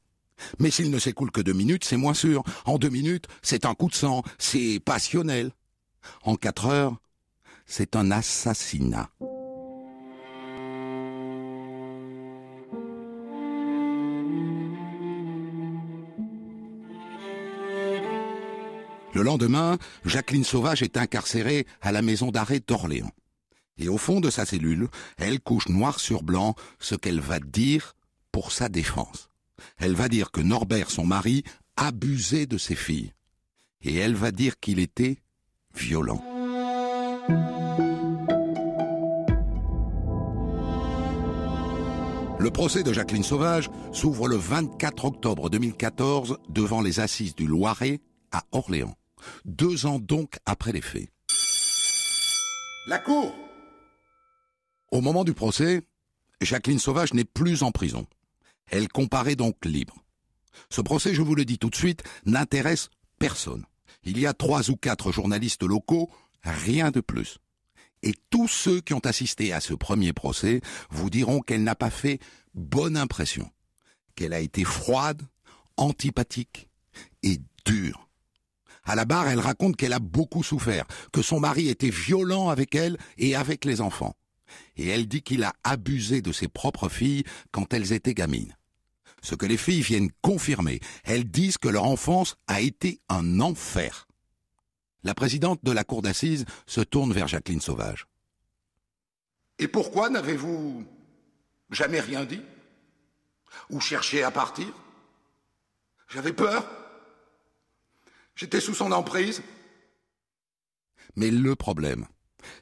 Mais 0.59 0.71
s'il 0.71 0.91
ne 0.91 0.99
s'écoule 0.99 1.31
que 1.31 1.41
deux 1.41 1.53
minutes, 1.53 1.85
c'est 1.85 1.97
moins 1.97 2.15
sûr. 2.15 2.43
En 2.65 2.79
deux 2.79 2.89
minutes, 2.89 3.27
c'est 3.43 3.65
un 3.65 3.75
coup 3.75 3.89
de 3.89 3.95
sang, 3.95 4.23
c'est 4.39 4.81
passionnel. 4.85 5.51
En 6.23 6.37
quatre 6.37 6.67
heures, 6.67 6.97
c'est 7.67 7.97
un 7.97 8.11
assassinat. 8.11 9.11
Le 19.15 19.25
lendemain, 19.25 19.79
Jacqueline 20.05 20.45
Sauvage 20.45 20.83
est 20.83 20.97
incarcérée 20.97 21.67
à 21.81 21.93
la 21.93 22.03
maison 22.03 22.31
d'arrêt 22.31 22.61
d'Orléans. 22.61 23.11
Et 23.79 23.89
au 23.89 23.97
fond 23.97 24.21
de 24.21 24.31
sa 24.31 24.45
cellule, 24.45 24.89
elle 25.17 25.41
couche 25.41 25.69
noir 25.69 25.99
sur 25.99 26.23
blanc 26.23 26.55
ce 26.79 26.95
qu'elle 26.95 27.21
va 27.21 27.41
dire 27.41 27.95
pour 28.33 28.53
sa 28.53 28.69
défense. 28.69 29.28
Elle 29.77 29.95
va 29.95 30.09
dire 30.09 30.31
que 30.31 30.41
Norbert, 30.41 30.91
son 30.91 31.07
mari, 31.07 31.45
abusait 31.77 32.47
de 32.47 32.59
ses 32.59 32.75
filles. 32.75 33.13
Et 33.83 33.95
elle 33.97 34.15
va 34.15 34.31
dire 34.31 34.59
qu'il 34.59 34.79
était 34.81 35.19
violent. 35.75 36.23
Le 42.41 42.51
procès 42.53 42.85
de 42.85 42.93
Jacqueline 42.93 43.25
Sauvage 43.25 43.69
s'ouvre 43.93 44.29
le 44.29 44.37
24 44.37 45.05
octobre 45.05 45.51
2014 45.51 46.39
devant 46.49 46.81
les 46.81 47.01
assises 47.01 47.35
du 47.35 47.47
Loiret 47.49 48.01
à 48.31 48.45
Orléans. 48.53 48.97
Deux 49.45 49.87
ans 49.87 49.99
donc 49.99 50.39
après 50.47 50.71
les 50.71 50.81
faits. 50.81 51.09
La 52.87 52.99
cour 52.99 53.35
Au 54.93 55.01
moment 55.01 55.25
du 55.25 55.35
procès, 55.35 55.83
Jacqueline 56.41 56.79
Sauvage 56.79 57.13
n'est 57.13 57.25
plus 57.25 57.65
en 57.65 57.73
prison. 57.73 58.07
Elle 58.71 58.89
comparaît 58.89 59.37
donc 59.37 59.65
libre. 59.65 59.97
Ce 60.71 60.81
procès, 60.81 61.15
je 61.15 61.23
vous 61.23 61.35
le 61.35 61.45
dis 61.45 61.59
tout 61.59 61.71
de 61.71 61.77
suite, 61.77 62.03
n'intéresse 62.27 62.91
personne. 63.19 63.65
Il 64.05 64.19
y 64.19 64.27
a 64.27 64.35
trois 64.35 64.71
ou 64.71 64.77
quatre 64.77 65.13
journalistes 65.13 65.63
locaux, 65.63 66.11
rien 66.43 66.91
de 66.91 67.01
plus. 67.01 67.39
Et 68.03 68.15
tous 68.31 68.49
ceux 68.49 68.81
qui 68.81 68.95
ont 68.95 69.05
assisté 69.05 69.53
à 69.53 69.61
ce 69.61 69.75
premier 69.75 70.13
procès 70.13 70.61
vous 70.91 71.11
diront 71.11 71.41
qu'elle 71.41 71.65
n'a 71.65 71.75
pas 71.75 71.91
fait 71.91 72.21
bonne 72.55 72.97
impression, 72.97 73.51
qu'elle 74.15 74.33
a 74.33 74.41
été 74.41 74.65
froide, 74.65 75.23
antipathique 75.77 76.69
et 77.23 77.41
dure. 77.65 78.09
À 78.85 78.95
la 78.95 79.05
barre, 79.05 79.29
elle 79.29 79.41
raconte 79.41 79.77
qu'elle 79.77 79.93
a 79.93 79.99
beaucoup 79.99 80.43
souffert, 80.43 80.87
que 81.13 81.23
son 81.23 81.41
mari 81.41 81.69
était 81.69 81.91
violent 81.91 82.49
avec 82.49 82.75
elle 82.75 82.97
et 83.19 83.35
avec 83.35 83.65
les 83.65 83.81
enfants. 83.81 84.17
Et 84.77 84.89
elle 84.89 85.07
dit 85.07 85.23
qu'il 85.23 85.45
a 85.45 85.53
abusé 85.63 86.23
de 86.23 86.33
ses 86.33 86.49
propres 86.49 86.89
filles 86.89 87.25
quand 87.51 87.75
elles 87.75 87.93
étaient 87.93 88.15
gamines. 88.15 88.57
Ce 89.23 89.35
que 89.35 89.47
les 89.47 89.57
filles 89.57 89.83
viennent 89.83 90.11
confirmer, 90.23 90.81
elles 91.05 91.29
disent 91.29 91.59
que 91.59 91.69
leur 91.69 91.85
enfance 91.85 92.37
a 92.47 92.61
été 92.61 93.01
un 93.09 93.41
enfer. 93.41 94.07
La 95.05 95.15
présidente 95.15 95.61
de 95.63 95.73
la 95.73 95.85
cour 95.85 96.03
d'assises 96.03 96.45
se 96.67 96.81
tourne 96.81 97.13
vers 97.13 97.29
Jacqueline 97.29 97.61
Sauvage. 97.61 98.07
Et 99.59 99.69
pourquoi 99.69 100.09
n'avez-vous 100.09 100.85
jamais 101.71 102.01
rien 102.01 102.25
dit 102.25 102.43
Ou 103.71 103.81
cherché 103.81 104.23
à 104.23 104.31
partir? 104.31 104.69
J'avais 106.09 106.33
peur 106.33 106.69
J'étais 108.35 108.61
sous 108.61 108.75
son 108.75 108.93
emprise 108.93 109.43
Mais 111.17 111.31
le 111.31 111.57
problème, 111.57 112.07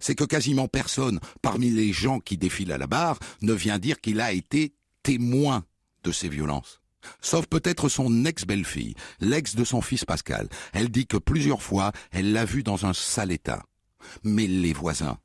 c'est 0.01 0.15
que 0.15 0.25
quasiment 0.25 0.69
personne 0.69 1.21
parmi 1.43 1.71
les 1.71 1.93
gens 1.93 2.19
qui 2.19 2.39
défilent 2.39 2.73
à 2.73 2.79
la 2.79 2.87
barre 2.87 3.19
ne 3.43 3.53
vient 3.53 3.79
dire 3.79 4.01
qu'il 4.01 4.21
a 4.21 4.33
été 4.33 4.75
témoin 5.03 5.65
de 6.07 6.13
ces 6.13 6.29
violences. 6.29 6.81
Sauf 7.21 7.47
peut-être 7.47 7.89
son 7.89 8.25
ex-belle-fille, 8.25 8.95
l'ex 9.21 9.57
de 9.57 9.65
son 9.65 9.81
fils 9.81 10.05
Pascal. 10.05 10.49
Elle 10.73 10.89
dit 10.89 11.07
que 11.07 11.17
plusieurs 11.17 11.63
fois, 11.63 11.93
elle 12.13 12.33
l'a 12.33 12.45
vu 12.45 12.63
dans 12.63 12.87
un 12.87 12.93
sale 12.93 13.33
état. 13.33 13.63
Mais 14.23 14.47
les 14.47 14.73
voisins 14.73 15.19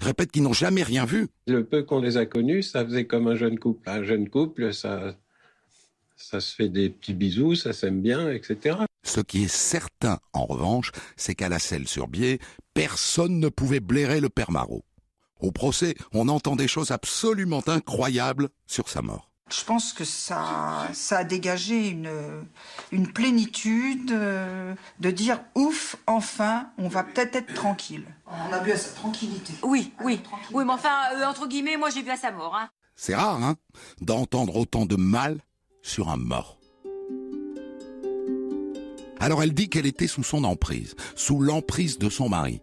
répètent 0.00 0.30
qu'ils 0.30 0.42
n'ont 0.42 0.52
jamais 0.52 0.82
rien 0.82 1.04
vu. 1.04 1.28
Le 1.46 1.64
peu 1.64 1.82
qu'on 1.82 2.00
les 2.00 2.16
a 2.16 2.26
connus, 2.26 2.62
ça 2.62 2.84
faisait 2.84 3.06
comme 3.06 3.26
un 3.26 3.36
jeune 3.36 3.58
couple. 3.58 3.88
Un 3.88 4.04
jeune 4.04 4.28
couple, 4.28 4.72
ça, 4.72 5.14
ça 6.16 6.40
se 6.40 6.54
fait 6.54 6.68
des 6.68 6.90
petits 6.90 7.14
bisous, 7.14 7.56
ça 7.56 7.72
s'aime 7.72 8.00
bien, 8.00 8.30
etc. 8.30 8.76
Ce 9.02 9.20
qui 9.20 9.44
est 9.44 9.52
certain, 9.52 10.18
en 10.32 10.44
revanche, 10.44 10.92
c'est 11.16 11.34
qu'à 11.34 11.48
la 11.48 11.58
selle-sur-Biais, 11.58 12.38
personne 12.74 13.40
ne 13.40 13.48
pouvait 13.48 13.80
blairer 13.80 14.20
le 14.20 14.28
père 14.28 14.50
Marot. 14.50 14.84
Au 15.40 15.52
procès, 15.52 15.94
on 16.12 16.28
entend 16.28 16.56
des 16.56 16.68
choses 16.68 16.90
absolument 16.90 17.62
incroyables 17.66 18.48
sur 18.66 18.88
sa 18.88 19.02
mort. 19.02 19.27
Je 19.50 19.64
pense 19.64 19.92
que 19.92 20.04
ça, 20.04 20.88
ça 20.92 21.18
a 21.18 21.24
dégagé 21.24 21.88
une, 21.88 22.10
une 22.92 23.10
plénitude 23.10 24.12
euh, 24.12 24.74
de 25.00 25.10
dire 25.10 25.40
ouf, 25.54 25.96
enfin, 26.06 26.68
on 26.76 26.88
va 26.88 27.02
peut-être 27.02 27.34
être 27.36 27.54
tranquille. 27.54 28.04
On 28.26 28.52
a 28.52 28.58
vu 28.58 28.72
à 28.72 28.76
sa 28.76 28.90
tranquillité. 28.90 29.54
Oui, 29.62 29.92
oui. 30.04 30.20
Oui, 30.52 30.64
mais 30.66 30.72
enfin, 30.72 30.96
euh, 31.14 31.24
entre 31.24 31.48
guillemets, 31.48 31.78
moi 31.78 31.88
j'ai 31.88 32.02
vu 32.02 32.10
à 32.10 32.16
sa 32.16 32.30
mort. 32.30 32.54
Hein. 32.56 32.68
C'est 32.94 33.14
rare, 33.14 33.42
hein, 33.42 33.56
d'entendre 34.02 34.56
autant 34.56 34.84
de 34.84 34.96
mal 34.96 35.38
sur 35.82 36.10
un 36.10 36.18
mort. 36.18 36.58
Alors 39.20 39.42
elle 39.42 39.54
dit 39.54 39.68
qu'elle 39.68 39.86
était 39.86 40.06
sous 40.06 40.22
son 40.22 40.44
emprise, 40.44 40.94
sous 41.16 41.40
l'emprise 41.40 41.98
de 41.98 42.10
son 42.10 42.28
mari. 42.28 42.60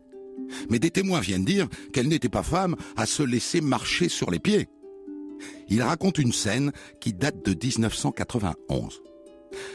Mais 0.69 0.79
des 0.79 0.91
témoins 0.91 1.19
viennent 1.19 1.45
dire 1.45 1.67
qu'elle 1.93 2.07
n'était 2.07 2.29
pas 2.29 2.43
femme 2.43 2.75
à 2.95 3.05
se 3.05 3.23
laisser 3.23 3.59
marcher 3.59 4.07
sur 4.07 4.29
les 4.29 4.39
pieds. 4.39 4.67
Il 5.69 5.81
raconte 5.81 6.17
une 6.17 6.33
scène 6.33 6.71
qui 6.99 7.13
date 7.13 7.43
de 7.45 7.51
1991. 7.51 9.01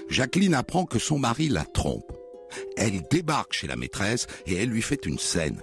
Jacqueline 0.09 0.55
apprend 0.55 0.85
que 0.85 0.99
son 0.99 1.19
mari 1.19 1.49
la 1.49 1.65
trompe. 1.65 2.13
Elle 2.77 3.03
débarque 3.11 3.53
chez 3.53 3.67
la 3.67 3.77
maîtresse 3.77 4.27
et 4.47 4.55
elle 4.55 4.69
lui 4.69 4.83
fait 4.83 5.07
une 5.07 5.19
scène. 5.19 5.61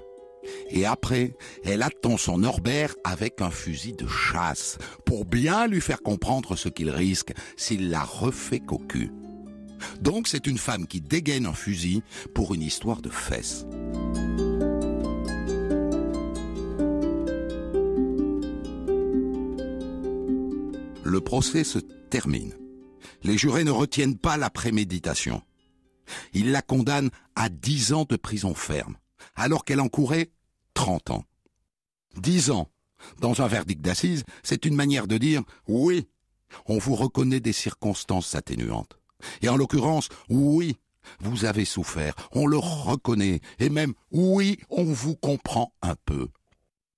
Et 0.70 0.86
après, 0.86 1.36
elle 1.66 1.82
attend 1.82 2.18
son 2.18 2.38
Norbert 2.38 2.96
avec 3.04 3.42
un 3.42 3.52
fusil 3.52 3.94
de 3.94 4.08
chasse 4.08 4.78
pour 5.06 5.26
bien 5.26 5.68
lui 5.68 5.82
faire 5.82 6.02
comprendre 6.02 6.56
ce 6.56 6.70
qu'il 6.70 6.90
risque 6.90 7.34
s'il 7.58 7.90
la 7.90 8.04
refait 8.04 8.62
cocu. 8.62 9.12
Donc 10.02 10.28
c'est 10.28 10.48
une 10.48 10.58
femme 10.58 10.88
qui 10.88 11.02
dégaine 11.02 11.46
un 11.46 11.54
fusil 11.54 12.02
pour 12.34 12.54
une 12.54 12.62
histoire 12.62 13.02
de 13.02 13.10
fesses. 13.10 13.66
Le 21.08 21.22
procès 21.22 21.64
se 21.64 21.80
termine. 21.80 22.54
Les 23.24 23.38
jurés 23.38 23.64
ne 23.64 23.72
retiennent 23.72 24.18
pas 24.18 24.36
la 24.36 24.50
préméditation. 24.50 25.42
Ils 26.34 26.52
la 26.52 26.62
condamnent 26.62 27.12
à 27.34 27.48
10 27.48 27.94
ans 27.94 28.04
de 28.04 28.18
prison 28.18 28.54
ferme, 28.54 28.98
alors 29.34 29.64
qu'elle 29.64 29.80
encourait 29.80 30.32
30 30.74 31.12
ans. 31.12 31.24
10 32.18 32.52
ans, 32.52 32.70
dans 33.22 33.42
un 33.42 33.48
verdict 33.48 33.82
d'assises, 33.82 34.26
c'est 34.44 34.66
une 34.66 34.76
manière 34.76 35.08
de 35.08 35.18
dire 35.18 35.44
oui, 35.70 36.10
on 36.66 36.78
vous 36.78 36.96
reconnaît 36.96 37.40
des 37.40 37.54
circonstances 37.54 38.36
atténuantes. 38.36 39.00
Et 39.42 39.48
en 39.48 39.56
l'occurrence, 39.56 40.10
oui, 40.28 40.76
vous 41.22 41.46
avez 41.46 41.64
souffert, 41.64 42.16
on 42.34 42.48
le 42.48 42.58
reconnaît, 42.58 43.40
et 43.60 43.70
même 43.70 43.94
oui, 44.12 44.60
on 44.70 44.84
vous 44.84 45.16
comprend 45.16 45.72
un 45.82 45.96
peu. 46.04 46.28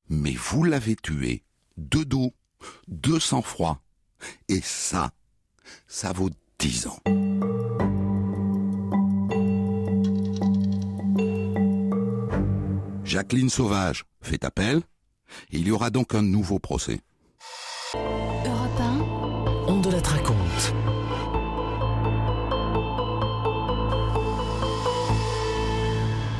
Mais 0.09 0.33
vous 0.33 0.63
l'avez 0.63 0.95
tué, 0.95 1.43
de 1.77 2.03
dos, 2.03 2.33
de 2.87 3.19
sang-froid, 3.19 3.83
et 4.47 4.61
ça, 4.61 5.11
ça 5.87 6.11
vaut 6.11 6.29
dix 6.57 6.87
ans. 6.87 6.99
Jacqueline 13.03 13.49
Sauvage 13.49 14.05
fait 14.21 14.43
appel. 14.43 14.81
Il 15.51 15.67
y 15.67 15.71
aura 15.71 15.89
donc 15.89 16.13
un 16.13 16.21
nouveau 16.21 16.59
procès. 16.59 17.01
Europe 17.95 18.79
1, 18.79 18.99
On 19.67 19.79
de 19.79 19.89
la 19.89 19.99
raconte. 19.99 20.73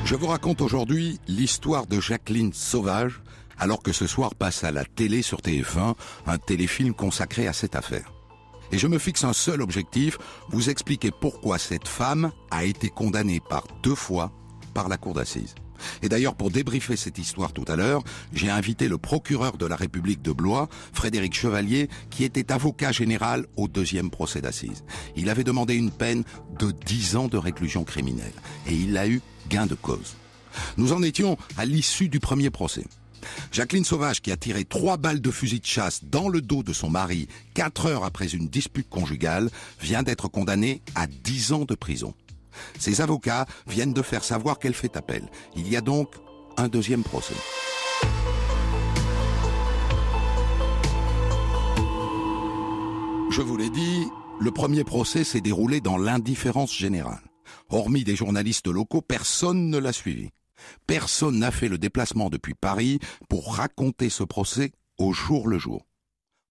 Je 0.05 0.15
vous 0.15 0.27
raconte 0.27 0.61
aujourd'hui 0.61 1.19
l'histoire 1.27 1.85
de 1.85 1.99
Jacqueline 1.99 2.51
Sauvage, 2.51 3.21
alors 3.59 3.83
que 3.83 3.91
ce 3.91 4.07
soir 4.07 4.35
passe 4.35 4.63
à 4.63 4.71
la 4.71 4.85
télé 4.85 5.21
sur 5.21 5.39
TF1 5.39 5.95
un 6.25 6.37
téléfilm 6.37 6.93
consacré 6.93 7.47
à 7.47 7.53
cette 7.53 7.75
affaire. 7.75 8.11
Et 8.71 8.77
je 8.77 8.87
me 8.87 8.99
fixe 8.99 9.23
un 9.23 9.33
seul 9.33 9.61
objectif, 9.61 10.17
vous 10.49 10.69
expliquer 10.69 11.11
pourquoi 11.11 11.57
cette 11.57 11.87
femme 11.87 12.31
a 12.51 12.63
été 12.63 12.89
condamnée 12.89 13.39
par 13.39 13.67
deux 13.83 13.95
fois 13.95 14.31
par 14.73 14.89
la 14.89 14.97
cour 14.97 15.13
d'assises. 15.13 15.55
Et 16.01 16.09
d'ailleurs, 16.09 16.35
pour 16.35 16.51
débriefer 16.51 16.95
cette 16.95 17.17
histoire 17.17 17.53
tout 17.53 17.65
à 17.67 17.75
l'heure, 17.75 18.03
j'ai 18.33 18.49
invité 18.49 18.87
le 18.87 18.97
procureur 18.97 19.57
de 19.57 19.65
la 19.65 19.75
République 19.75 20.21
de 20.21 20.31
Blois, 20.31 20.67
Frédéric 20.93 21.33
Chevalier, 21.33 21.89
qui 22.09 22.23
était 22.23 22.51
avocat 22.51 22.91
général 22.91 23.45
au 23.55 23.67
deuxième 23.67 24.09
procès 24.09 24.41
d'assises. 24.41 24.83
Il 25.15 25.29
avait 25.29 25.43
demandé 25.43 25.75
une 25.75 25.91
peine 25.91 26.23
de 26.59 26.71
10 26.71 27.15
ans 27.15 27.27
de 27.27 27.37
réclusion 27.37 27.85
criminelle. 27.85 28.33
Et 28.67 28.73
il 28.73 28.97
a 28.97 29.07
eu 29.07 29.21
gain 29.49 29.65
de 29.65 29.75
cause. 29.75 30.15
Nous 30.77 30.93
en 30.93 31.01
étions 31.01 31.37
à 31.57 31.65
l'issue 31.65 32.09
du 32.09 32.19
premier 32.19 32.49
procès. 32.49 32.85
Jacqueline 33.51 33.85
Sauvage, 33.85 34.21
qui 34.21 34.31
a 34.31 34.37
tiré 34.37 34.65
trois 34.65 34.97
balles 34.97 35.21
de 35.21 35.31
fusil 35.31 35.59
de 35.59 35.65
chasse 35.65 36.03
dans 36.03 36.29
le 36.29 36.41
dos 36.41 36.63
de 36.63 36.73
son 36.73 36.89
mari 36.89 37.27
quatre 37.53 37.85
heures 37.85 38.03
après 38.03 38.27
une 38.27 38.47
dispute 38.47 38.89
conjugale, 38.89 39.49
vient 39.81 40.03
d'être 40.03 40.27
condamnée 40.27 40.81
à 40.95 41.07
dix 41.07 41.51
ans 41.51 41.65
de 41.65 41.75
prison. 41.75 42.13
Ses 42.77 43.01
avocats 43.01 43.45
viennent 43.67 43.93
de 43.93 44.01
faire 44.01 44.23
savoir 44.23 44.59
qu'elle 44.59 44.73
fait 44.73 44.97
appel. 44.97 45.23
Il 45.55 45.67
y 45.67 45.77
a 45.77 45.81
donc 45.81 46.15
un 46.57 46.67
deuxième 46.67 47.03
procès. 47.03 47.35
Je 53.31 53.41
vous 53.41 53.57
l'ai 53.57 53.69
dit, 53.69 54.07
le 54.39 54.51
premier 54.51 54.83
procès 54.83 55.23
s'est 55.23 55.41
déroulé 55.41 55.81
dans 55.81 55.97
l'indifférence 55.97 56.75
générale. 56.75 57.21
Hormis 57.69 58.03
des 58.03 58.15
journalistes 58.15 58.67
locaux, 58.67 59.01
personne 59.01 59.69
ne 59.69 59.77
l'a 59.77 59.93
suivi. 59.93 60.29
Personne 60.87 61.39
n'a 61.39 61.51
fait 61.51 61.69
le 61.69 61.77
déplacement 61.77 62.29
depuis 62.29 62.53
Paris 62.53 62.99
pour 63.27 63.55
raconter 63.55 64.09
ce 64.09 64.23
procès 64.23 64.71
au 64.97 65.13
jour 65.13 65.47
le 65.47 65.57
jour. 65.57 65.85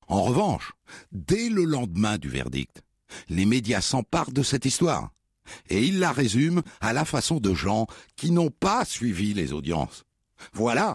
En 0.07 0.23
revanche, 0.23 0.73
dès 1.12 1.49
le 1.49 1.65
lendemain 1.65 2.19
du 2.19 2.29
verdict, 2.29 2.83
les 3.29 3.47
médias 3.47 3.81
s'emparent 3.81 4.33
de 4.33 4.43
cette 4.43 4.65
histoire 4.65 5.11
et 5.69 5.85
ils 5.85 5.99
la 5.99 6.12
résument 6.12 6.62
à 6.81 6.93
la 6.93 7.05
façon 7.05 7.41
de 7.41 7.55
gens 7.55 7.87
qui 8.17 8.31
n'ont 8.31 8.50
pas 8.50 8.85
suivi 8.85 9.35
les 9.35 9.53
audiences. 9.53 10.05
Voilà. 10.53 10.95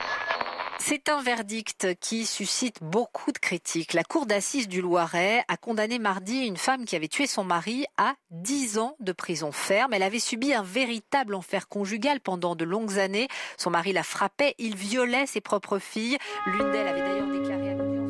C'est 0.80 1.10
un 1.10 1.22
verdict 1.22 1.88
qui 2.00 2.26
suscite 2.26 2.80
beaucoup 2.82 3.32
de 3.32 3.38
critiques. 3.38 3.94
La 3.94 4.04
cour 4.04 4.26
d'assises 4.26 4.68
du 4.68 4.82
Loiret 4.82 5.44
a 5.48 5.58
condamné 5.58 5.98
mardi 5.98 6.46
une 6.46 6.58
femme 6.58 6.86
qui 6.86 6.96
avait 6.96 7.08
tué 7.08 7.26
son 7.26 7.44
mari 7.44 7.86
à 7.98 8.16
10 8.32 8.78
ans 8.80 8.96
de 9.00 9.12
prison 9.12 9.52
ferme. 9.52 9.94
Elle 9.94 10.04
avait 10.04 10.20
subi 10.20 10.54
un 10.54 10.64
véritable 10.64 11.36
enfer 11.36 11.68
conjugal 11.68 12.20
pendant 12.20 12.56
de 12.56 12.66
longues 12.66 13.00
années. 13.00 13.28
Son 13.58 13.70
mari 13.70 13.94
la 13.94 14.04
frappait, 14.04 14.56
il 14.58 14.76
violait 14.76 15.26
ses 15.26 15.42
propres 15.42 15.80
filles. 15.80 16.18
L'une 16.48 16.72
d'elles 16.72 16.88
avait 16.88 17.02
d'ailleurs 17.02 17.32
déclaré 17.32 17.70
à 17.70 17.74
l'audience. 17.76 18.04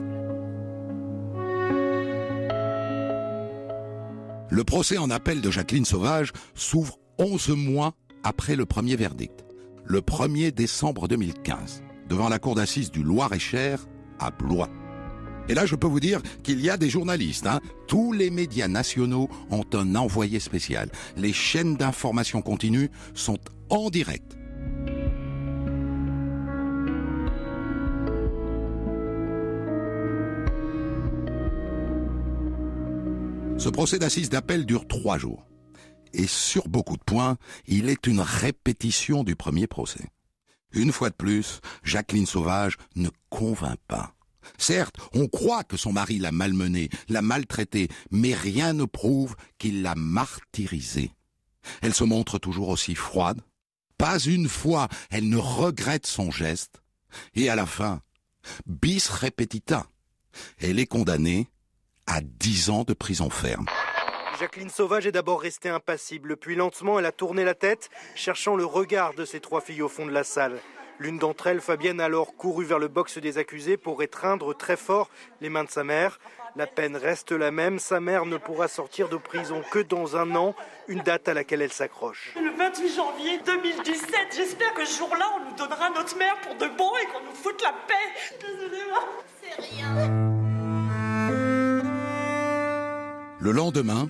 Le 4.50 4.63
procès 4.63 4.98
en 4.98 5.10
appel 5.10 5.41
de 5.41 5.51
Jacqueline 5.51 5.86
Sauvage 5.86 6.32
s'ouvre 6.53 7.00
11 7.17 7.50
mois 7.50 7.93
après 8.24 8.55
le 8.55 8.65
premier 8.65 8.96
verdict, 8.96 9.46
le 9.84 10.01
1er 10.01 10.51
décembre 10.51 11.08
2015, 11.08 11.84
devant 12.13 12.29
la 12.29 12.38
cour 12.38 12.53
d'assises 12.53 12.91
du 12.91 13.01
Loir-et-Cher 13.01 13.88
à 14.20 14.29
Blois. 14.29 14.70
Et 15.50 15.55
là, 15.55 15.65
je 15.65 15.75
peux 15.75 15.88
vous 15.88 16.00
dire 16.00 16.22
qu'il 16.43 16.62
y 16.62 16.70
a 16.70 16.77
des 16.77 16.88
journalistes. 16.88 17.48
Hein. 17.48 17.60
Tous 17.88 18.13
les 18.13 18.29
médias 18.29 18.67
nationaux 18.67 19.29
ont 19.50 19.65
un 19.74 19.96
envoyé 19.96 20.39
spécial. 20.39 20.91
Les 21.17 21.34
chaînes 21.34 21.75
d'information 21.75 22.43
continue 22.43 22.91
sont 23.15 23.39
en 23.72 23.89
direct. 23.89 24.38
Ce 33.58 33.70
procès 33.70 33.98
d'assises 33.98 34.29
d'appel 34.29 34.67
dure 34.67 34.88
trois 34.88 35.17
jours. 35.17 35.48
Et 36.13 36.27
sur 36.27 36.67
beaucoup 36.67 36.96
de 36.96 37.03
points, 37.03 37.38
il 37.65 37.89
est 37.89 38.05
une 38.05 38.20
répétition 38.20 39.24
du 39.24 39.36
premier 39.36 39.65
procès. 39.65 40.12
Une 40.73 40.91
fois 40.91 41.09
de 41.09 41.15
plus, 41.15 41.61
Jacqueline 41.83 42.25
Sauvage 42.25 42.77
ne 42.95 43.09
convainc 43.29 43.79
pas. 43.87 44.13
Certes, 44.57 44.95
on 45.13 45.27
croit 45.27 45.63
que 45.63 45.77
son 45.77 45.93
mari 45.93 46.19
l'a 46.19 46.31
malmenée, 46.31 46.89
l'a 47.09 47.21
maltraitée, 47.21 47.87
mais 48.11 48.33
rien 48.33 48.73
ne 48.73 48.85
prouve 48.85 49.35
qu'il 49.57 49.81
l'a 49.81 49.95
martyrisée. 49.95 51.11
Elle 51.81 51.93
se 51.93 52.03
montre 52.03 52.39
toujours 52.39 52.69
aussi 52.69 52.95
froide. 52.95 53.41
Pas 53.97 54.19
une 54.19 54.49
fois 54.49 54.89
elle 55.09 55.29
ne 55.29 55.37
regrette 55.37 56.05
son 56.05 56.31
geste. 56.31 56.81
Et 57.35 57.47
à 57.47 57.55
la 57.55 57.65
fin, 57.65 58.01
bis 58.65 59.07
repetita, 59.07 59.85
elle 60.59 60.79
est 60.79 60.87
condamnée 60.87 61.47
à 62.07 62.21
dix 62.21 62.69
ans 62.69 62.83
de 62.83 62.93
prison 62.93 63.29
ferme. 63.29 63.67
Jacqueline 64.39 64.69
Sauvage 64.69 65.06
est 65.06 65.12
d'abord 65.12 65.41
restée 65.41 65.69
impassible, 65.69 66.38
puis 66.38 66.56
lentement 66.56 66.98
elle 66.98 67.06
a 67.06 67.12
tourné 67.12 67.43
la 67.43 67.54
tête, 67.54 67.89
cherchant 68.15 68.56
le 68.56 68.65
regard 68.65 69.13
de 69.13 69.26
ses 69.26 69.39
trois 69.39 69.62
filles 69.62 69.84
au 69.84 69.89
fond 69.89 70.06
de 70.06 70.12
la 70.12 70.24
salle. 70.24 70.60
L'une 71.00 71.17
d'entre 71.17 71.48
elles, 71.48 71.62
Fabienne, 71.62 72.00
a 72.00 72.06
alors 72.06 72.36
couru 72.36 72.65
vers 72.65 72.80
le 72.80 72.88
box 72.88 73.17
des 73.17 73.38
accusés 73.38 73.78
pour 73.78 74.04
étreindre 74.04 74.56
très 74.56 74.78
fort 74.78 75.10
les 75.41 75.50
mains 75.50 75.63
de 75.63 75.69
sa 75.69 75.84
mère. 75.84 76.19
La 76.56 76.67
peine 76.67 76.96
reste 76.96 77.32
la 77.32 77.52
même, 77.52 77.80
sa 77.80 78.00
mère 78.00 78.26
ne 78.26 78.38
pourra 78.38 78.67
sortir 78.67 79.10
de 79.10 79.17
prison 79.17 79.63
que 79.72 79.80
dans 79.80 80.15
un 80.15 80.36
an, 80.36 80.56
une 80.88 81.02
date 81.02 81.28
à 81.28 81.34
laquelle 81.34 81.62
elle 81.62 81.74
s'accroche. 81.74 82.34
Le 82.36 82.56
28 82.56 82.96
janvier 82.96 83.39
2017, 83.46 84.10
j'espère 84.36 84.74
que 84.76 84.86
ce 84.86 85.00
jour-là, 85.00 85.26
on 85.36 85.50
nous 85.50 85.56
donnera 85.56 85.89
notre 85.89 86.17
mère 86.17 86.39
pour 86.41 86.56
de 86.56 86.67
bon 86.78 86.91
et 87.02 87.06
qu'on 87.08 87.26
nous 87.26 87.36
foute 87.36 87.62
la 87.63 87.74
paix. 87.88 88.39
Désolée, 88.39 88.84
c'est 89.41 89.62
rien. 89.62 90.34
Le 93.39 93.52
lendemain, 93.52 94.08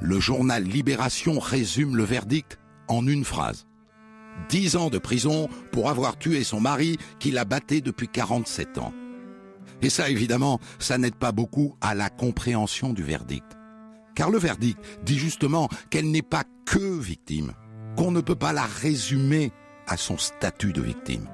le 0.00 0.20
journal 0.20 0.62
Libération 0.62 1.38
résume 1.38 1.96
le 1.96 2.04
verdict 2.04 2.58
en 2.88 3.06
une 3.06 3.24
phrase. 3.24 3.66
Dix 4.48 4.76
ans 4.76 4.90
de 4.90 4.98
prison 4.98 5.48
pour 5.72 5.90
avoir 5.90 6.16
tué 6.16 6.44
son 6.44 6.60
mari 6.60 6.96
qui 7.18 7.30
l'a 7.30 7.44
batté 7.44 7.80
depuis 7.80 8.08
47 8.08 8.78
ans. 8.78 8.92
Et 9.82 9.90
ça, 9.90 10.08
évidemment, 10.08 10.60
ça 10.78 10.98
n'aide 10.98 11.16
pas 11.16 11.32
beaucoup 11.32 11.76
à 11.80 11.94
la 11.94 12.10
compréhension 12.10 12.92
du 12.92 13.02
verdict. 13.02 13.56
Car 14.14 14.30
le 14.30 14.38
verdict 14.38 14.78
dit 15.04 15.18
justement 15.18 15.68
qu'elle 15.90 16.10
n'est 16.10 16.22
pas 16.22 16.44
que 16.66 16.98
victime, 16.98 17.52
qu'on 17.96 18.10
ne 18.10 18.20
peut 18.20 18.34
pas 18.34 18.52
la 18.52 18.64
résumer 18.64 19.52
à 19.86 19.96
son 19.96 20.18
statut 20.18 20.72
de 20.72 20.82
victime. 20.82 21.28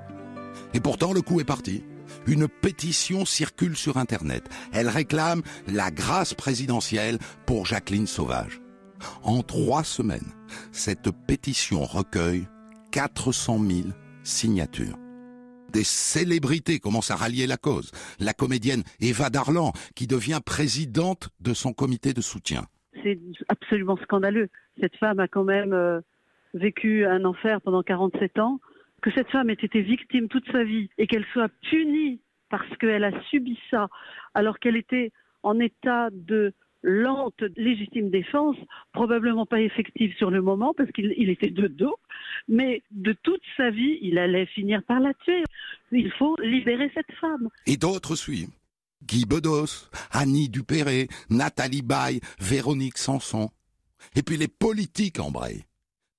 Et 0.75 0.81
pourtant, 0.81 1.13
le 1.13 1.23
coup 1.23 1.41
est 1.41 1.45
parti. 1.45 1.83
Une 2.27 2.49
pétition 2.49 3.25
circule 3.25 3.77
sur 3.77 3.97
Internet. 3.97 4.49
Elle 4.73 4.89
réclame 4.89 5.43
la 5.67 5.91
grâce 5.91 6.35
présidentielle 6.35 7.19
pour 7.47 7.67
Jacqueline 7.67 8.07
Sauvage. 8.07 8.61
En 9.23 9.43
trois 9.43 9.85
semaines, 9.85 10.33
cette 10.73 11.11
pétition 11.27 11.85
recueille 11.85 12.47
400 12.93 13.59
000 13.59 13.89
signatures. 14.23 14.97
Des 15.73 15.85
célébrités 15.85 16.79
commencent 16.79 17.11
à 17.11 17.17
rallier 17.17 17.47
la 17.47 17.57
cause. 17.57 17.91
La 18.21 18.33
comédienne 18.33 18.85
Eva 19.01 19.29
Darlan, 19.29 19.73
qui 19.97 20.07
devient 20.07 20.39
présidente 20.45 21.31
de 21.41 21.53
son 21.53 21.73
comité 21.73 22.13
de 22.13 22.21
soutien. 22.21 22.63
C'est 23.03 23.19
absolument 23.49 23.97
scandaleux. 23.99 24.49
Cette 24.81 24.97
femme 24.97 25.19
a 25.19 25.27
quand 25.27 25.45
même 25.45 25.73
euh, 25.73 26.01
vécu 26.55 27.05
un 27.05 27.25
enfer 27.25 27.61
pendant 27.61 27.83
47 27.83 28.39
ans. 28.39 28.61
Que 29.05 29.11
cette 29.11 29.29
femme 29.29 29.51
ait 29.51 29.53
été 29.61 29.83
victime 29.83 30.29
toute 30.29 30.51
sa 30.51 30.65
vie 30.65 30.89
et 30.97 31.07
qu'elle 31.07 31.27
soit 31.35 31.51
punie 31.69 32.23
parce 32.49 32.75
qu'elle 32.79 33.05
a 33.05 33.13
subi 33.25 33.59
ça 33.71 33.89
alors 34.33 34.59
qu'elle 34.59 34.77
était 34.77 35.13
en 35.43 35.61
état 35.61 36.09
de 36.11 36.55
lente 36.81 37.43
légitime 37.57 38.09
défense, 38.09 38.57
probablement 38.95 39.45
pas 39.45 39.61
effective 39.61 40.15
sur 40.17 40.31
le 40.31 40.41
moment 40.41 40.73
parce 40.75 40.91
qu'il 40.93 41.29
était 41.29 41.51
de 41.51 41.67
dos, 41.67 41.97
mais 42.49 42.83
de 42.93 43.15
toute 43.23 43.43
sa 43.59 43.71
vie, 43.71 43.99
il 44.01 44.17
allait 44.17 44.47
finir 44.47 44.83
par 44.85 45.01
la 45.01 45.13
tuer. 45.15 45.45
Il 45.93 46.11
faut 46.13 46.37
libérer 46.41 46.91
cette 46.95 47.13
femme. 47.21 47.51
Et 47.67 47.77
d'autres 47.77 48.17
suivent. 48.17 48.55
Guy 49.07 49.27
Bedos, 49.27 49.91
Annie 50.13 50.49
Dupéré, 50.49 51.09
Nathalie 51.29 51.83
Baye, 51.83 52.21
Véronique 52.41 52.97
Sanson. 52.97 53.51
Et 54.17 54.23
puis 54.23 54.39
les 54.39 54.49
politiques 54.49 55.21
embrayent. 55.21 55.65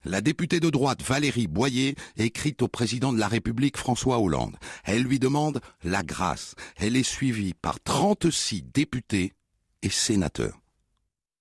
La 0.07 0.21
députée 0.21 0.59
de 0.59 0.69
droite 0.69 1.01
Valérie 1.01 1.47
Boyer 1.47 1.95
écrit 2.15 2.55
au 2.61 2.67
président 2.67 3.11
de 3.11 3.17
la 3.17 3.27
République 3.27 3.75
François 3.75 4.19
Hollande. 4.19 4.55
Elle 4.83 5.01
lui 5.01 5.17
demande 5.17 5.61
la 5.83 6.03
grâce. 6.03 6.53
Elle 6.77 6.95
est 6.95 7.01
suivie 7.01 7.55
par 7.55 7.79
36 7.83 8.61
députés 8.71 9.33
et 9.81 9.89
sénateurs. 9.89 10.61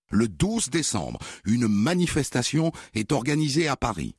Le 0.08 0.28
12 0.28 0.70
décembre, 0.70 1.18
une 1.44 1.68
manifestation 1.68 2.72
est 2.94 3.12
organisée 3.12 3.68
à 3.68 3.76
Paris. 3.76 4.16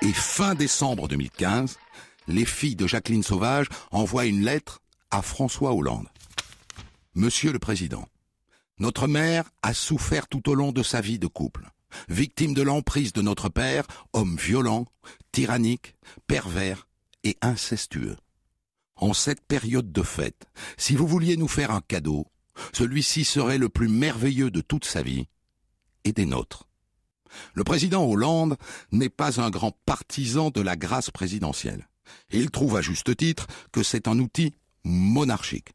Et 0.00 0.12
fin 0.14 0.54
décembre 0.54 1.08
2015, 1.08 1.78
les 2.26 2.46
filles 2.46 2.76
de 2.76 2.86
Jacqueline 2.86 3.22
Sauvage 3.22 3.66
envoient 3.90 4.24
une 4.24 4.44
lettre 4.44 4.82
à 5.12 5.22
François 5.22 5.72
Hollande. 5.72 6.08
Monsieur 7.14 7.52
le 7.52 7.58
Président, 7.58 8.08
notre 8.78 9.06
mère 9.06 9.44
a 9.62 9.74
souffert 9.74 10.26
tout 10.26 10.48
au 10.48 10.54
long 10.54 10.72
de 10.72 10.82
sa 10.82 11.00
vie 11.00 11.20
de 11.20 11.28
couple 11.28 11.70
victime 12.08 12.54
de 12.54 12.62
l'emprise 12.62 13.12
de 13.12 13.22
notre 13.22 13.48
père, 13.48 13.86
homme 14.12 14.36
violent, 14.36 14.86
tyrannique, 15.30 15.94
pervers 16.26 16.88
et 17.24 17.36
incestueux. 17.40 18.16
En 18.96 19.12
cette 19.12 19.42
période 19.42 19.92
de 19.92 20.02
fête, 20.02 20.46
si 20.76 20.94
vous 20.94 21.06
vouliez 21.06 21.36
nous 21.36 21.48
faire 21.48 21.70
un 21.70 21.80
cadeau, 21.80 22.26
celui-ci 22.72 23.24
serait 23.24 23.58
le 23.58 23.68
plus 23.68 23.88
merveilleux 23.88 24.50
de 24.50 24.60
toute 24.60 24.84
sa 24.84 25.02
vie 25.02 25.26
et 26.04 26.12
des 26.12 26.26
nôtres. 26.26 26.68
Le 27.54 27.64
président 27.64 28.04
Hollande 28.04 28.56
n'est 28.90 29.08
pas 29.08 29.40
un 29.40 29.50
grand 29.50 29.72
partisan 29.86 30.50
de 30.50 30.60
la 30.60 30.76
grâce 30.76 31.10
présidentielle. 31.10 31.88
Il 32.30 32.50
trouve 32.50 32.76
à 32.76 32.82
juste 32.82 33.16
titre 33.16 33.46
que 33.72 33.82
c'est 33.82 34.06
un 34.06 34.18
outil 34.18 34.54
monarchique. 34.84 35.70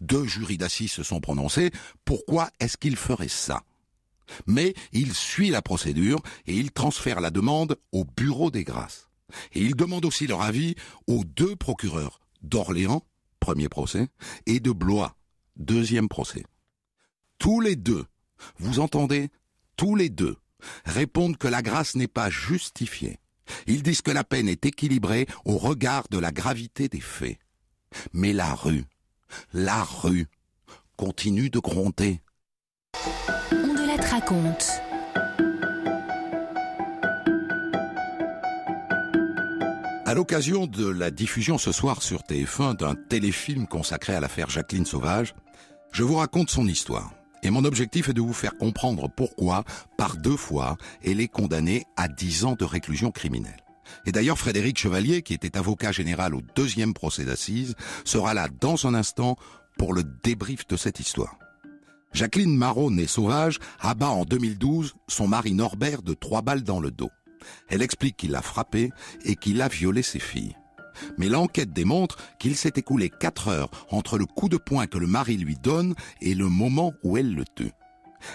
Deux 0.00 0.24
jurys 0.24 0.58
d'assises 0.58 0.92
se 0.92 1.02
sont 1.02 1.20
prononcés. 1.20 1.70
Pourquoi 2.04 2.50
est-ce 2.60 2.76
qu'il 2.76 2.96
ferait 2.96 3.28
ça? 3.28 3.62
Mais 4.46 4.74
il 4.92 5.14
suit 5.14 5.50
la 5.50 5.62
procédure 5.62 6.20
et 6.46 6.54
il 6.54 6.72
transfère 6.72 7.20
la 7.20 7.30
demande 7.30 7.78
au 7.92 8.04
bureau 8.04 8.50
des 8.50 8.64
grâces. 8.64 9.08
Et 9.52 9.60
il 9.60 9.76
demande 9.76 10.04
aussi 10.04 10.26
leur 10.26 10.42
avis 10.42 10.74
aux 11.06 11.24
deux 11.24 11.56
procureurs 11.56 12.20
d'Orléans, 12.42 13.04
premier 13.40 13.68
procès, 13.68 14.08
et 14.46 14.60
de 14.60 14.72
Blois, 14.72 15.16
deuxième 15.56 16.08
procès. 16.08 16.44
Tous 17.38 17.60
les 17.60 17.76
deux, 17.76 18.06
vous 18.58 18.80
entendez, 18.80 19.30
tous 19.76 19.94
les 19.94 20.10
deux, 20.10 20.36
répondent 20.84 21.36
que 21.36 21.48
la 21.48 21.62
grâce 21.62 21.94
n'est 21.96 22.08
pas 22.08 22.30
justifiée. 22.30 23.18
Ils 23.66 23.82
disent 23.82 24.02
que 24.02 24.10
la 24.10 24.24
peine 24.24 24.48
est 24.48 24.66
équilibrée 24.66 25.26
au 25.44 25.56
regard 25.56 26.08
de 26.08 26.18
la 26.18 26.32
gravité 26.32 26.88
des 26.88 27.00
faits. 27.00 27.38
Mais 28.12 28.32
la 28.32 28.54
rue, 28.54 28.84
la 29.52 29.82
rue, 29.82 30.26
continue 30.96 31.50
de 31.50 31.58
gronder. 31.58 32.20
On 33.52 33.74
de 33.74 33.86
la 33.86 34.08
raconte. 34.08 34.80
À 40.06 40.14
l'occasion 40.14 40.68
de 40.68 40.86
la 40.86 41.10
diffusion 41.10 41.58
ce 41.58 41.72
soir 41.72 42.00
sur 42.00 42.20
TF1 42.20 42.76
d'un 42.76 42.94
téléfilm 42.94 43.66
consacré 43.66 44.14
à 44.14 44.20
l'affaire 44.20 44.48
Jacqueline 44.48 44.86
Sauvage, 44.86 45.34
je 45.90 46.04
vous 46.04 46.14
raconte 46.14 46.48
son 46.48 46.68
histoire. 46.68 47.12
Et 47.42 47.50
mon 47.50 47.64
objectif 47.64 48.08
est 48.08 48.12
de 48.12 48.20
vous 48.20 48.32
faire 48.32 48.56
comprendre 48.56 49.08
pourquoi, 49.08 49.64
par 49.96 50.16
deux 50.16 50.36
fois, 50.36 50.76
elle 51.04 51.20
est 51.20 51.28
condamnée 51.28 51.84
à 51.96 52.08
10 52.08 52.44
ans 52.44 52.54
de 52.54 52.64
réclusion 52.64 53.10
criminelle. 53.10 53.65
Et 54.04 54.12
d'ailleurs, 54.12 54.38
Frédéric 54.38 54.78
Chevalier, 54.78 55.22
qui 55.22 55.34
était 55.34 55.56
avocat 55.56 55.92
général 55.92 56.34
au 56.34 56.42
deuxième 56.54 56.94
procès 56.94 57.24
d'assises, 57.24 57.74
sera 58.04 58.34
là 58.34 58.48
dans 58.60 58.86
un 58.86 58.94
instant 58.94 59.36
pour 59.78 59.92
le 59.92 60.04
débrief 60.22 60.66
de 60.66 60.76
cette 60.76 61.00
histoire. 61.00 61.38
Jacqueline 62.12 62.56
Marot, 62.56 62.90
née 62.90 63.06
sauvage, 63.06 63.58
abat 63.80 64.08
en 64.08 64.24
2012 64.24 64.94
son 65.06 65.28
mari 65.28 65.52
Norbert 65.52 66.02
de 66.02 66.14
trois 66.14 66.42
balles 66.42 66.62
dans 66.62 66.80
le 66.80 66.90
dos. 66.90 67.10
Elle 67.68 67.82
explique 67.82 68.16
qu'il 68.16 68.30
l'a 68.30 68.42
frappé 68.42 68.90
et 69.24 69.36
qu'il 69.36 69.60
a 69.60 69.68
violé 69.68 70.02
ses 70.02 70.18
filles. 70.18 70.56
Mais 71.18 71.28
l'enquête 71.28 71.74
démontre 71.74 72.16
qu'il 72.38 72.56
s'est 72.56 72.72
écoulé 72.76 73.10
quatre 73.10 73.48
heures 73.48 73.70
entre 73.90 74.16
le 74.16 74.24
coup 74.24 74.48
de 74.48 74.56
poing 74.56 74.86
que 74.86 74.98
le 74.98 75.06
mari 75.06 75.36
lui 75.36 75.56
donne 75.56 75.94
et 76.22 76.34
le 76.34 76.48
moment 76.48 76.94
où 77.02 77.18
elle 77.18 77.34
le 77.34 77.44
tue. 77.44 77.72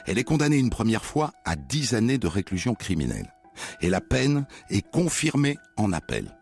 Elle 0.05 0.19
est 0.19 0.23
condamnée 0.23 0.57
une 0.57 0.69
première 0.69 1.03
fois 1.03 1.33
à 1.43 1.55
dix 1.55 1.95
années 1.95 2.19
de 2.19 2.27
réclusion 2.27 2.75
criminelle. 2.75 3.33
Et 3.81 3.89
la 3.89 4.01
peine 4.01 4.45
est 4.69 4.87
confirmée 4.89 5.57
en 5.77 5.91
appel. 5.93 6.37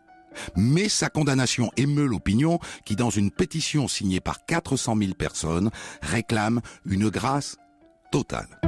Mais 0.56 0.88
sa 0.88 1.08
condamnation 1.08 1.70
émeut 1.76 2.06
l'opinion 2.06 2.60
qui, 2.84 2.96
dans 2.96 3.10
une 3.10 3.30
pétition 3.30 3.88
signée 3.88 4.20
par 4.20 4.44
400 4.46 4.96
000 4.96 5.14
personnes, 5.14 5.70
réclame 6.02 6.60
une 6.86 7.08
grâce 7.08 7.56
totale 8.12 8.60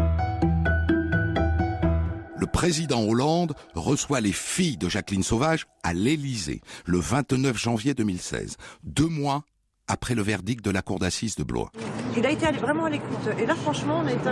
le 2.42 2.48
président 2.48 3.04
Hollande 3.04 3.54
reçoit 3.76 4.20
les 4.20 4.32
filles 4.32 4.76
de 4.76 4.88
Jacqueline 4.88 5.22
Sauvage 5.22 5.68
à 5.84 5.94
l'Élysée 5.94 6.60
le 6.86 6.98
29 6.98 7.56
janvier 7.56 7.94
2016, 7.94 8.56
deux 8.82 9.06
mois 9.06 9.44
après 9.88 10.14
le 10.14 10.22
verdict 10.22 10.64
de 10.64 10.70
la 10.70 10.82
cour 10.82 10.98
d'assises 10.98 11.36
de 11.36 11.44
Blois. 11.44 11.70
Il 12.16 12.26
a 12.26 12.30
été 12.30 12.46
vraiment 12.52 12.86
à 12.86 12.90
l'écoute. 12.90 13.28
Et 13.38 13.46
là, 13.46 13.54
franchement, 13.54 14.02
on 14.04 14.06
a 14.06 14.12
été 14.12 14.24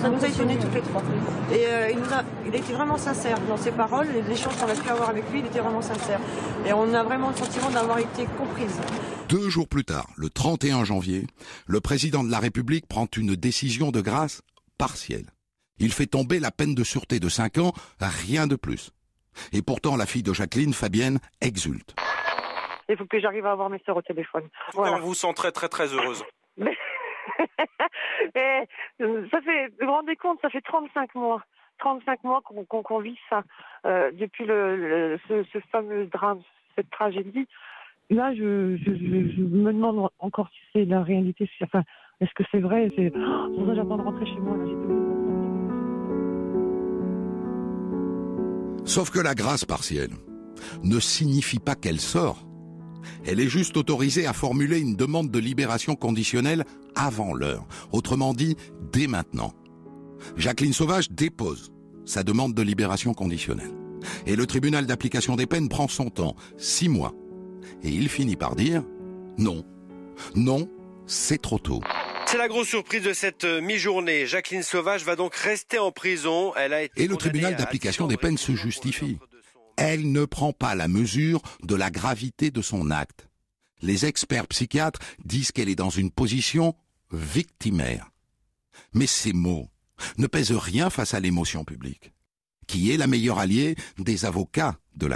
Ça 0.00 0.08
nous 0.08 0.24
a 0.24 0.28
étonnés 0.28 0.58
toutes 0.58 0.74
les 0.74 0.80
trois. 0.80 1.02
Et 1.52 1.66
euh, 1.66 1.90
il, 1.90 2.12
a, 2.12 2.24
il 2.46 2.54
a 2.54 2.58
été 2.58 2.72
vraiment 2.72 2.98
sincère 2.98 3.38
dans 3.48 3.56
ses 3.56 3.70
paroles. 3.70 4.08
Les 4.12 4.32
échanges 4.32 4.56
qu'on 4.56 4.68
a 4.68 4.74
pu 4.74 4.88
avoir 4.88 5.10
avec 5.10 5.30
lui, 5.30 5.40
il 5.40 5.46
était 5.46 5.60
vraiment 5.60 5.82
sincère. 5.82 6.20
Et 6.66 6.72
on 6.72 6.92
a 6.92 7.02
vraiment 7.02 7.30
le 7.30 7.36
sentiment 7.36 7.70
d'avoir 7.70 7.98
été 7.98 8.26
comprise. 8.36 8.80
Deux 9.28 9.48
jours 9.48 9.68
plus 9.68 9.84
tard, 9.84 10.08
le 10.16 10.28
31 10.28 10.84
janvier, 10.84 11.26
le 11.66 11.80
président 11.80 12.22
de 12.22 12.30
la 12.30 12.38
République 12.40 12.86
prend 12.86 13.06
une 13.16 13.36
décision 13.36 13.90
de 13.90 14.00
grâce 14.00 14.42
partielle. 14.76 15.30
Il 15.78 15.92
fait 15.92 16.06
tomber 16.06 16.40
la 16.40 16.50
peine 16.50 16.74
de 16.74 16.84
sûreté 16.84 17.20
de 17.20 17.28
5 17.28 17.58
ans, 17.58 17.72
rien 18.00 18.46
de 18.46 18.56
plus. 18.56 18.90
Et 19.52 19.62
pourtant, 19.62 19.96
la 19.96 20.06
fille 20.06 20.22
de 20.22 20.32
Jacqueline, 20.32 20.74
Fabienne, 20.74 21.18
exulte. 21.40 21.94
Il 22.88 22.96
faut 22.96 23.06
que 23.06 23.20
j'arrive 23.20 23.46
à 23.46 23.52
avoir 23.52 23.70
mes 23.70 23.78
soeurs 23.80 23.96
au 23.96 24.02
téléphone. 24.02 24.48
On 24.76 24.98
vous 25.00 25.14
sent 25.14 25.32
très 25.34 25.52
très 25.52 25.68
très 25.68 25.86
heureuse. 25.86 26.24
Mais... 26.56 26.76
ça 28.34 29.40
fait, 29.40 29.68
vous 29.80 29.86
vous 29.86 29.92
rendez 29.92 30.16
compte, 30.16 30.38
ça 30.42 30.50
fait 30.50 30.60
35 30.60 31.14
mois. 31.14 31.42
35 31.78 32.24
mois 32.24 32.40
qu'on 32.42 32.98
vit 33.00 33.18
ça, 33.28 33.42
euh, 33.84 34.10
depuis 34.12 34.44
le, 34.44 35.18
ce, 35.28 35.58
fameux 35.72 36.06
drame, 36.06 36.40
cette 36.76 36.90
tragédie. 36.90 37.46
Là, 38.10 38.34
je, 38.34 38.76
je, 38.76 38.94
je, 38.94 39.40
me 39.40 39.72
demande 39.72 40.08
encore 40.18 40.48
si 40.50 40.60
c'est 40.72 40.84
la 40.84 41.02
réalité. 41.02 41.50
Enfin, 41.62 41.82
est-ce 42.20 42.32
que 42.34 42.44
c'est 42.52 42.60
vrai? 42.60 42.88
C'est 42.96 43.12
oh, 43.16 43.72
j'attends 43.74 43.96
de 43.96 44.02
rentrer 44.02 44.26
chez 44.26 44.36
moi. 44.36 44.56
Là, 44.56 44.64
Sauf 48.84 49.10
que 49.10 49.18
la 49.18 49.34
grâce 49.34 49.64
partielle 49.64 50.12
ne 50.84 51.00
signifie 51.00 51.58
pas 51.58 51.74
qu'elle 51.74 52.00
sort. 52.00 52.44
Elle 53.26 53.40
est 53.40 53.48
juste 53.48 53.76
autorisée 53.76 54.26
à 54.26 54.32
formuler 54.32 54.78
une 54.78 54.96
demande 54.96 55.30
de 55.30 55.38
libération 55.38 55.96
conditionnelle 55.96 56.64
avant 56.94 57.34
l'heure, 57.34 57.66
autrement 57.92 58.34
dit 58.34 58.56
dès 58.92 59.06
maintenant. 59.06 59.52
Jacqueline 60.36 60.72
Sauvage 60.72 61.10
dépose 61.10 61.72
sa 62.04 62.22
demande 62.22 62.54
de 62.54 62.62
libération 62.62 63.14
conditionnelle. 63.14 63.72
Et 64.26 64.36
le 64.36 64.46
tribunal 64.46 64.86
d'application 64.86 65.36
des 65.36 65.46
peines 65.46 65.68
prend 65.68 65.88
son 65.88 66.10
temps, 66.10 66.36
six 66.58 66.88
mois. 66.88 67.14
Et 67.82 67.88
il 67.88 68.08
finit 68.08 68.36
par 68.36 68.54
dire 68.54 68.82
non, 69.38 69.64
non, 70.34 70.68
c'est 71.06 71.40
trop 71.40 71.58
tôt. 71.58 71.80
C'est 72.26 72.38
la 72.38 72.48
grosse 72.48 72.68
surprise 72.68 73.02
de 73.02 73.12
cette 73.12 73.44
euh, 73.44 73.60
mi-journée. 73.60 74.26
Jacqueline 74.26 74.62
Sauvage 74.62 75.04
va 75.04 75.14
donc 75.14 75.34
rester 75.34 75.78
en 75.78 75.92
prison. 75.92 76.52
Elle 76.56 76.72
a 76.72 76.82
été 76.82 77.02
Et 77.02 77.06
le 77.06 77.16
tribunal 77.16 77.54
d'application 77.56 78.06
des 78.06 78.16
peines 78.16 78.38
se 78.38 78.52
justifie. 78.52 79.18
Elle 79.76 80.12
ne 80.12 80.24
prend 80.24 80.52
pas 80.52 80.74
la 80.74 80.88
mesure 80.88 81.42
de 81.62 81.74
la 81.74 81.90
gravité 81.90 82.50
de 82.50 82.62
son 82.62 82.90
acte. 82.90 83.28
Les 83.82 84.06
experts 84.06 84.46
psychiatres 84.48 85.00
disent 85.24 85.52
qu'elle 85.52 85.68
est 85.68 85.74
dans 85.74 85.90
une 85.90 86.10
position 86.10 86.74
victimaire. 87.12 88.10
Mais 88.92 89.06
ces 89.06 89.32
mots 89.32 89.68
ne 90.18 90.26
pèsent 90.26 90.52
rien 90.52 90.90
face 90.90 91.14
à 91.14 91.20
l'émotion 91.20 91.64
publique 91.64 92.14
qui 92.66 92.90
est 92.90 92.96
la 92.96 93.06
meilleure 93.06 93.38
alliée 93.38 93.76
des 93.98 94.24
avocats 94.24 94.78
de. 94.96 95.08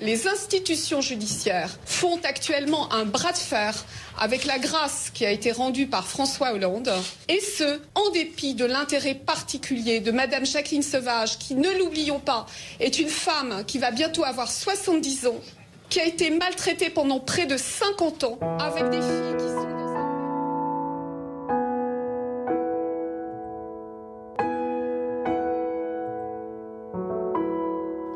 Les 0.00 0.26
institutions 0.26 1.00
judiciaires 1.00 1.78
font 1.84 2.18
actuellement 2.24 2.92
un 2.92 3.04
bras 3.04 3.32
de 3.32 3.38
fer 3.38 3.84
avec 4.18 4.44
la 4.44 4.58
grâce 4.58 5.10
qui 5.12 5.24
a 5.24 5.30
été 5.30 5.52
rendue 5.52 5.86
par 5.86 6.06
François 6.06 6.52
Hollande, 6.52 6.90
et 7.28 7.40
ce, 7.40 7.80
en 7.94 8.10
dépit 8.10 8.54
de 8.54 8.64
l'intérêt 8.64 9.14
particulier 9.14 10.00
de 10.00 10.10
Madame 10.10 10.46
Jacqueline 10.46 10.82
Sauvage, 10.82 11.38
qui, 11.38 11.54
ne 11.54 11.70
l'oublions 11.78 12.20
pas, 12.20 12.46
est 12.80 12.98
une 12.98 13.08
femme 13.08 13.64
qui 13.66 13.78
va 13.78 13.90
bientôt 13.90 14.24
avoir 14.24 14.50
70 14.50 15.26
ans, 15.26 15.40
qui 15.88 16.00
a 16.00 16.04
été 16.04 16.30
maltraitée 16.30 16.90
pendant 16.90 17.20
près 17.20 17.46
de 17.46 17.56
50 17.56 18.24
ans, 18.24 18.38
avec 18.60 18.90
des 18.90 19.00
filles 19.00 19.36
qui 19.38 19.44
sont... 19.44 19.81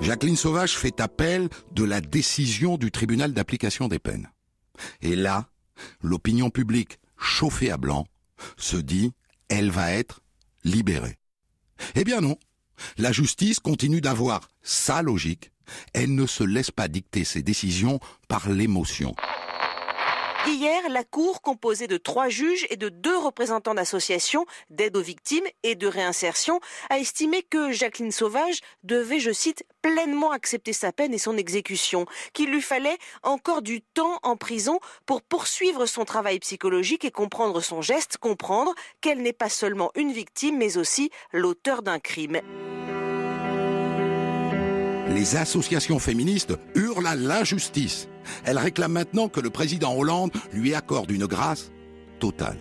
Jacqueline 0.07 0.37
Sauvage 0.37 0.79
fait 0.79 1.01
appel 1.01 1.49
de 1.73 1.83
la 1.83 2.01
décision 2.01 2.77
du 2.77 2.93
tribunal 2.93 3.33
d'application 3.33 3.89
des 3.89 3.99
peines. 3.99 4.31
Et 5.03 5.17
là, 5.17 5.49
l'opinion 6.01 6.49
publique, 6.49 7.01
chauffée 7.19 7.73
à 7.73 7.77
blanc, 7.77 8.07
se 8.57 8.77
dit, 8.77 9.11
elle 9.49 9.73
va 9.73 9.91
être 9.91 10.21
libérée. 10.63 11.19
Eh 11.97 12.05
bien 12.05 12.21
non. 12.21 12.39
La 12.99 13.11
justice 13.11 13.59
continue 13.59 14.01
d'avoir 14.01 14.49
sa 14.63 15.03
logique. 15.03 15.51
Elle 15.93 16.15
ne 16.15 16.27
se 16.27 16.45
laisse 16.45 16.71
pas 16.71 16.87
dicter 16.87 17.25
ses 17.25 17.43
décisions 17.43 17.99
par 18.29 18.49
l'émotion. 18.49 19.13
Hier, 20.49 20.89
la 20.89 21.03
Cour, 21.03 21.43
composée 21.43 21.89
de 21.89 21.97
trois 21.97 22.29
juges 22.29 22.67
et 22.71 22.77
de 22.77 22.89
deux 22.89 23.19
représentants 23.19 23.75
d'associations 23.75 24.47
d'aide 24.71 24.97
aux 24.97 25.03
victimes 25.03 25.45
et 25.65 25.75
de 25.75 25.89
réinsertion, 25.89 26.61
a 26.89 26.99
estimé 27.01 27.43
que 27.43 27.73
Jacqueline 27.73 28.13
Sauvage 28.13 28.61
devait, 28.85 29.19
je 29.19 29.33
cite, 29.33 29.65
pleinement 29.83 30.31
accepter 30.31 30.73
sa 30.73 30.93
peine 30.93 31.13
et 31.13 31.19
son 31.19 31.37
exécution, 31.37 32.07
qu'il 32.33 32.51
lui 32.51 32.63
fallait 32.63 32.97
encore 33.25 33.61
du 33.61 33.83
temps 33.83 34.21
en 34.23 34.37
prison 34.37 34.79
pour 35.05 35.21
poursuivre 35.21 35.85
son 35.87 36.05
travail 36.05 36.39
psychologique 36.39 37.05
et 37.05 37.11
comprendre 37.11 37.61
son 37.61 37.83
geste, 37.83 38.17
comprendre 38.17 38.73
qu'elle 39.01 39.23
n'est 39.23 39.33
pas 39.33 39.49
seulement 39.49 39.91
une 39.97 40.13
victime, 40.13 40.59
mais 40.59 40.77
aussi 40.79 41.11
l'auteur 41.33 41.83
d'un 41.83 41.99
crime. 41.99 42.41
Les 45.09 45.37
associations 45.37 45.99
féministes 45.99 46.55
hurlent 46.77 47.07
à 47.07 47.17
l'injustice. 47.17 48.09
Elles 48.45 48.59
réclament 48.59 48.93
maintenant 48.93 49.29
que 49.29 49.41
le 49.41 49.51
président 49.51 49.95
Hollande 49.95 50.33
lui 50.53 50.75
accorde 50.75 51.11
une 51.11 51.27
grâce 51.27 51.71
totale. 52.19 52.59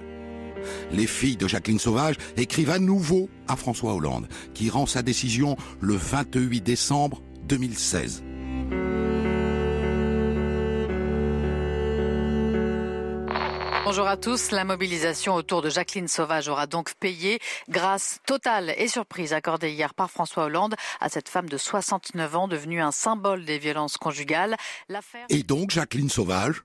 Les 0.92 1.08
filles 1.08 1.38
de 1.38 1.48
Jacqueline 1.48 1.80
Sauvage 1.80 2.16
écrivent 2.38 2.72
à 2.72 2.80
nouveau 2.80 3.30
à 3.48 3.56
François 3.56 3.94
Hollande, 3.94 4.28
qui 4.54 4.70
rend 4.70 4.86
sa 4.86 5.02
décision 5.02 5.58
le 5.80 5.96
28 5.96 6.62
décembre 6.62 7.22
2016. 7.48 8.24
Bonjour 13.86 14.08
à 14.08 14.18
tous. 14.18 14.50
La 14.50 14.64
mobilisation 14.64 15.36
autour 15.36 15.62
de 15.62 15.70
Jacqueline 15.70 16.08
Sauvage 16.08 16.48
aura 16.48 16.66
donc 16.66 16.96
payé 16.96 17.38
grâce 17.70 18.18
totale 18.26 18.74
et 18.80 18.88
surprise 18.88 19.32
accordée 19.32 19.72
hier 19.72 19.94
par 19.94 20.10
François 20.10 20.46
Hollande 20.46 20.74
à 21.00 21.08
cette 21.08 21.30
femme 21.30 21.48
de 21.48 21.56
69 21.56 22.36
ans 22.36 22.48
devenue 22.48 22.82
un 22.82 22.92
symbole 22.92 23.46
des 23.46 23.60
violences 23.60 23.98
conjugales. 23.98 24.58
Et 25.30 25.44
donc 25.44 25.70
Jacqueline 25.70 26.10
Sauvage 26.10 26.64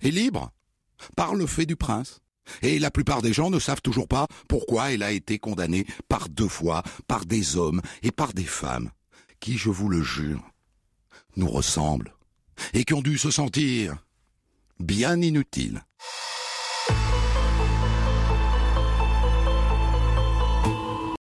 est 0.00 0.12
libre 0.12 0.52
par 1.16 1.34
le 1.34 1.44
fait 1.48 1.66
du 1.66 1.74
prince. 1.74 2.20
Et 2.62 2.78
la 2.78 2.92
plupart 2.92 3.20
des 3.20 3.32
gens 3.32 3.50
ne 3.50 3.58
savent 3.58 3.82
toujours 3.82 4.06
pas 4.06 4.28
pourquoi 4.48 4.92
elle 4.92 5.02
a 5.02 5.10
été 5.10 5.40
condamnée 5.40 5.86
par 6.08 6.28
deux 6.28 6.46
fois 6.46 6.84
par 7.08 7.26
des 7.26 7.56
hommes 7.56 7.82
et 8.04 8.12
par 8.12 8.32
des 8.32 8.44
femmes 8.44 8.90
qui, 9.40 9.58
je 9.58 9.70
vous 9.70 9.88
le 9.88 10.02
jure, 10.02 10.48
nous 11.34 11.50
ressemblent 11.50 12.14
et 12.74 12.84
qui 12.84 12.94
ont 12.94 13.02
dû 13.02 13.18
se 13.18 13.32
sentir 13.32 13.96
bien 14.78 15.20
inutiles. 15.20 15.82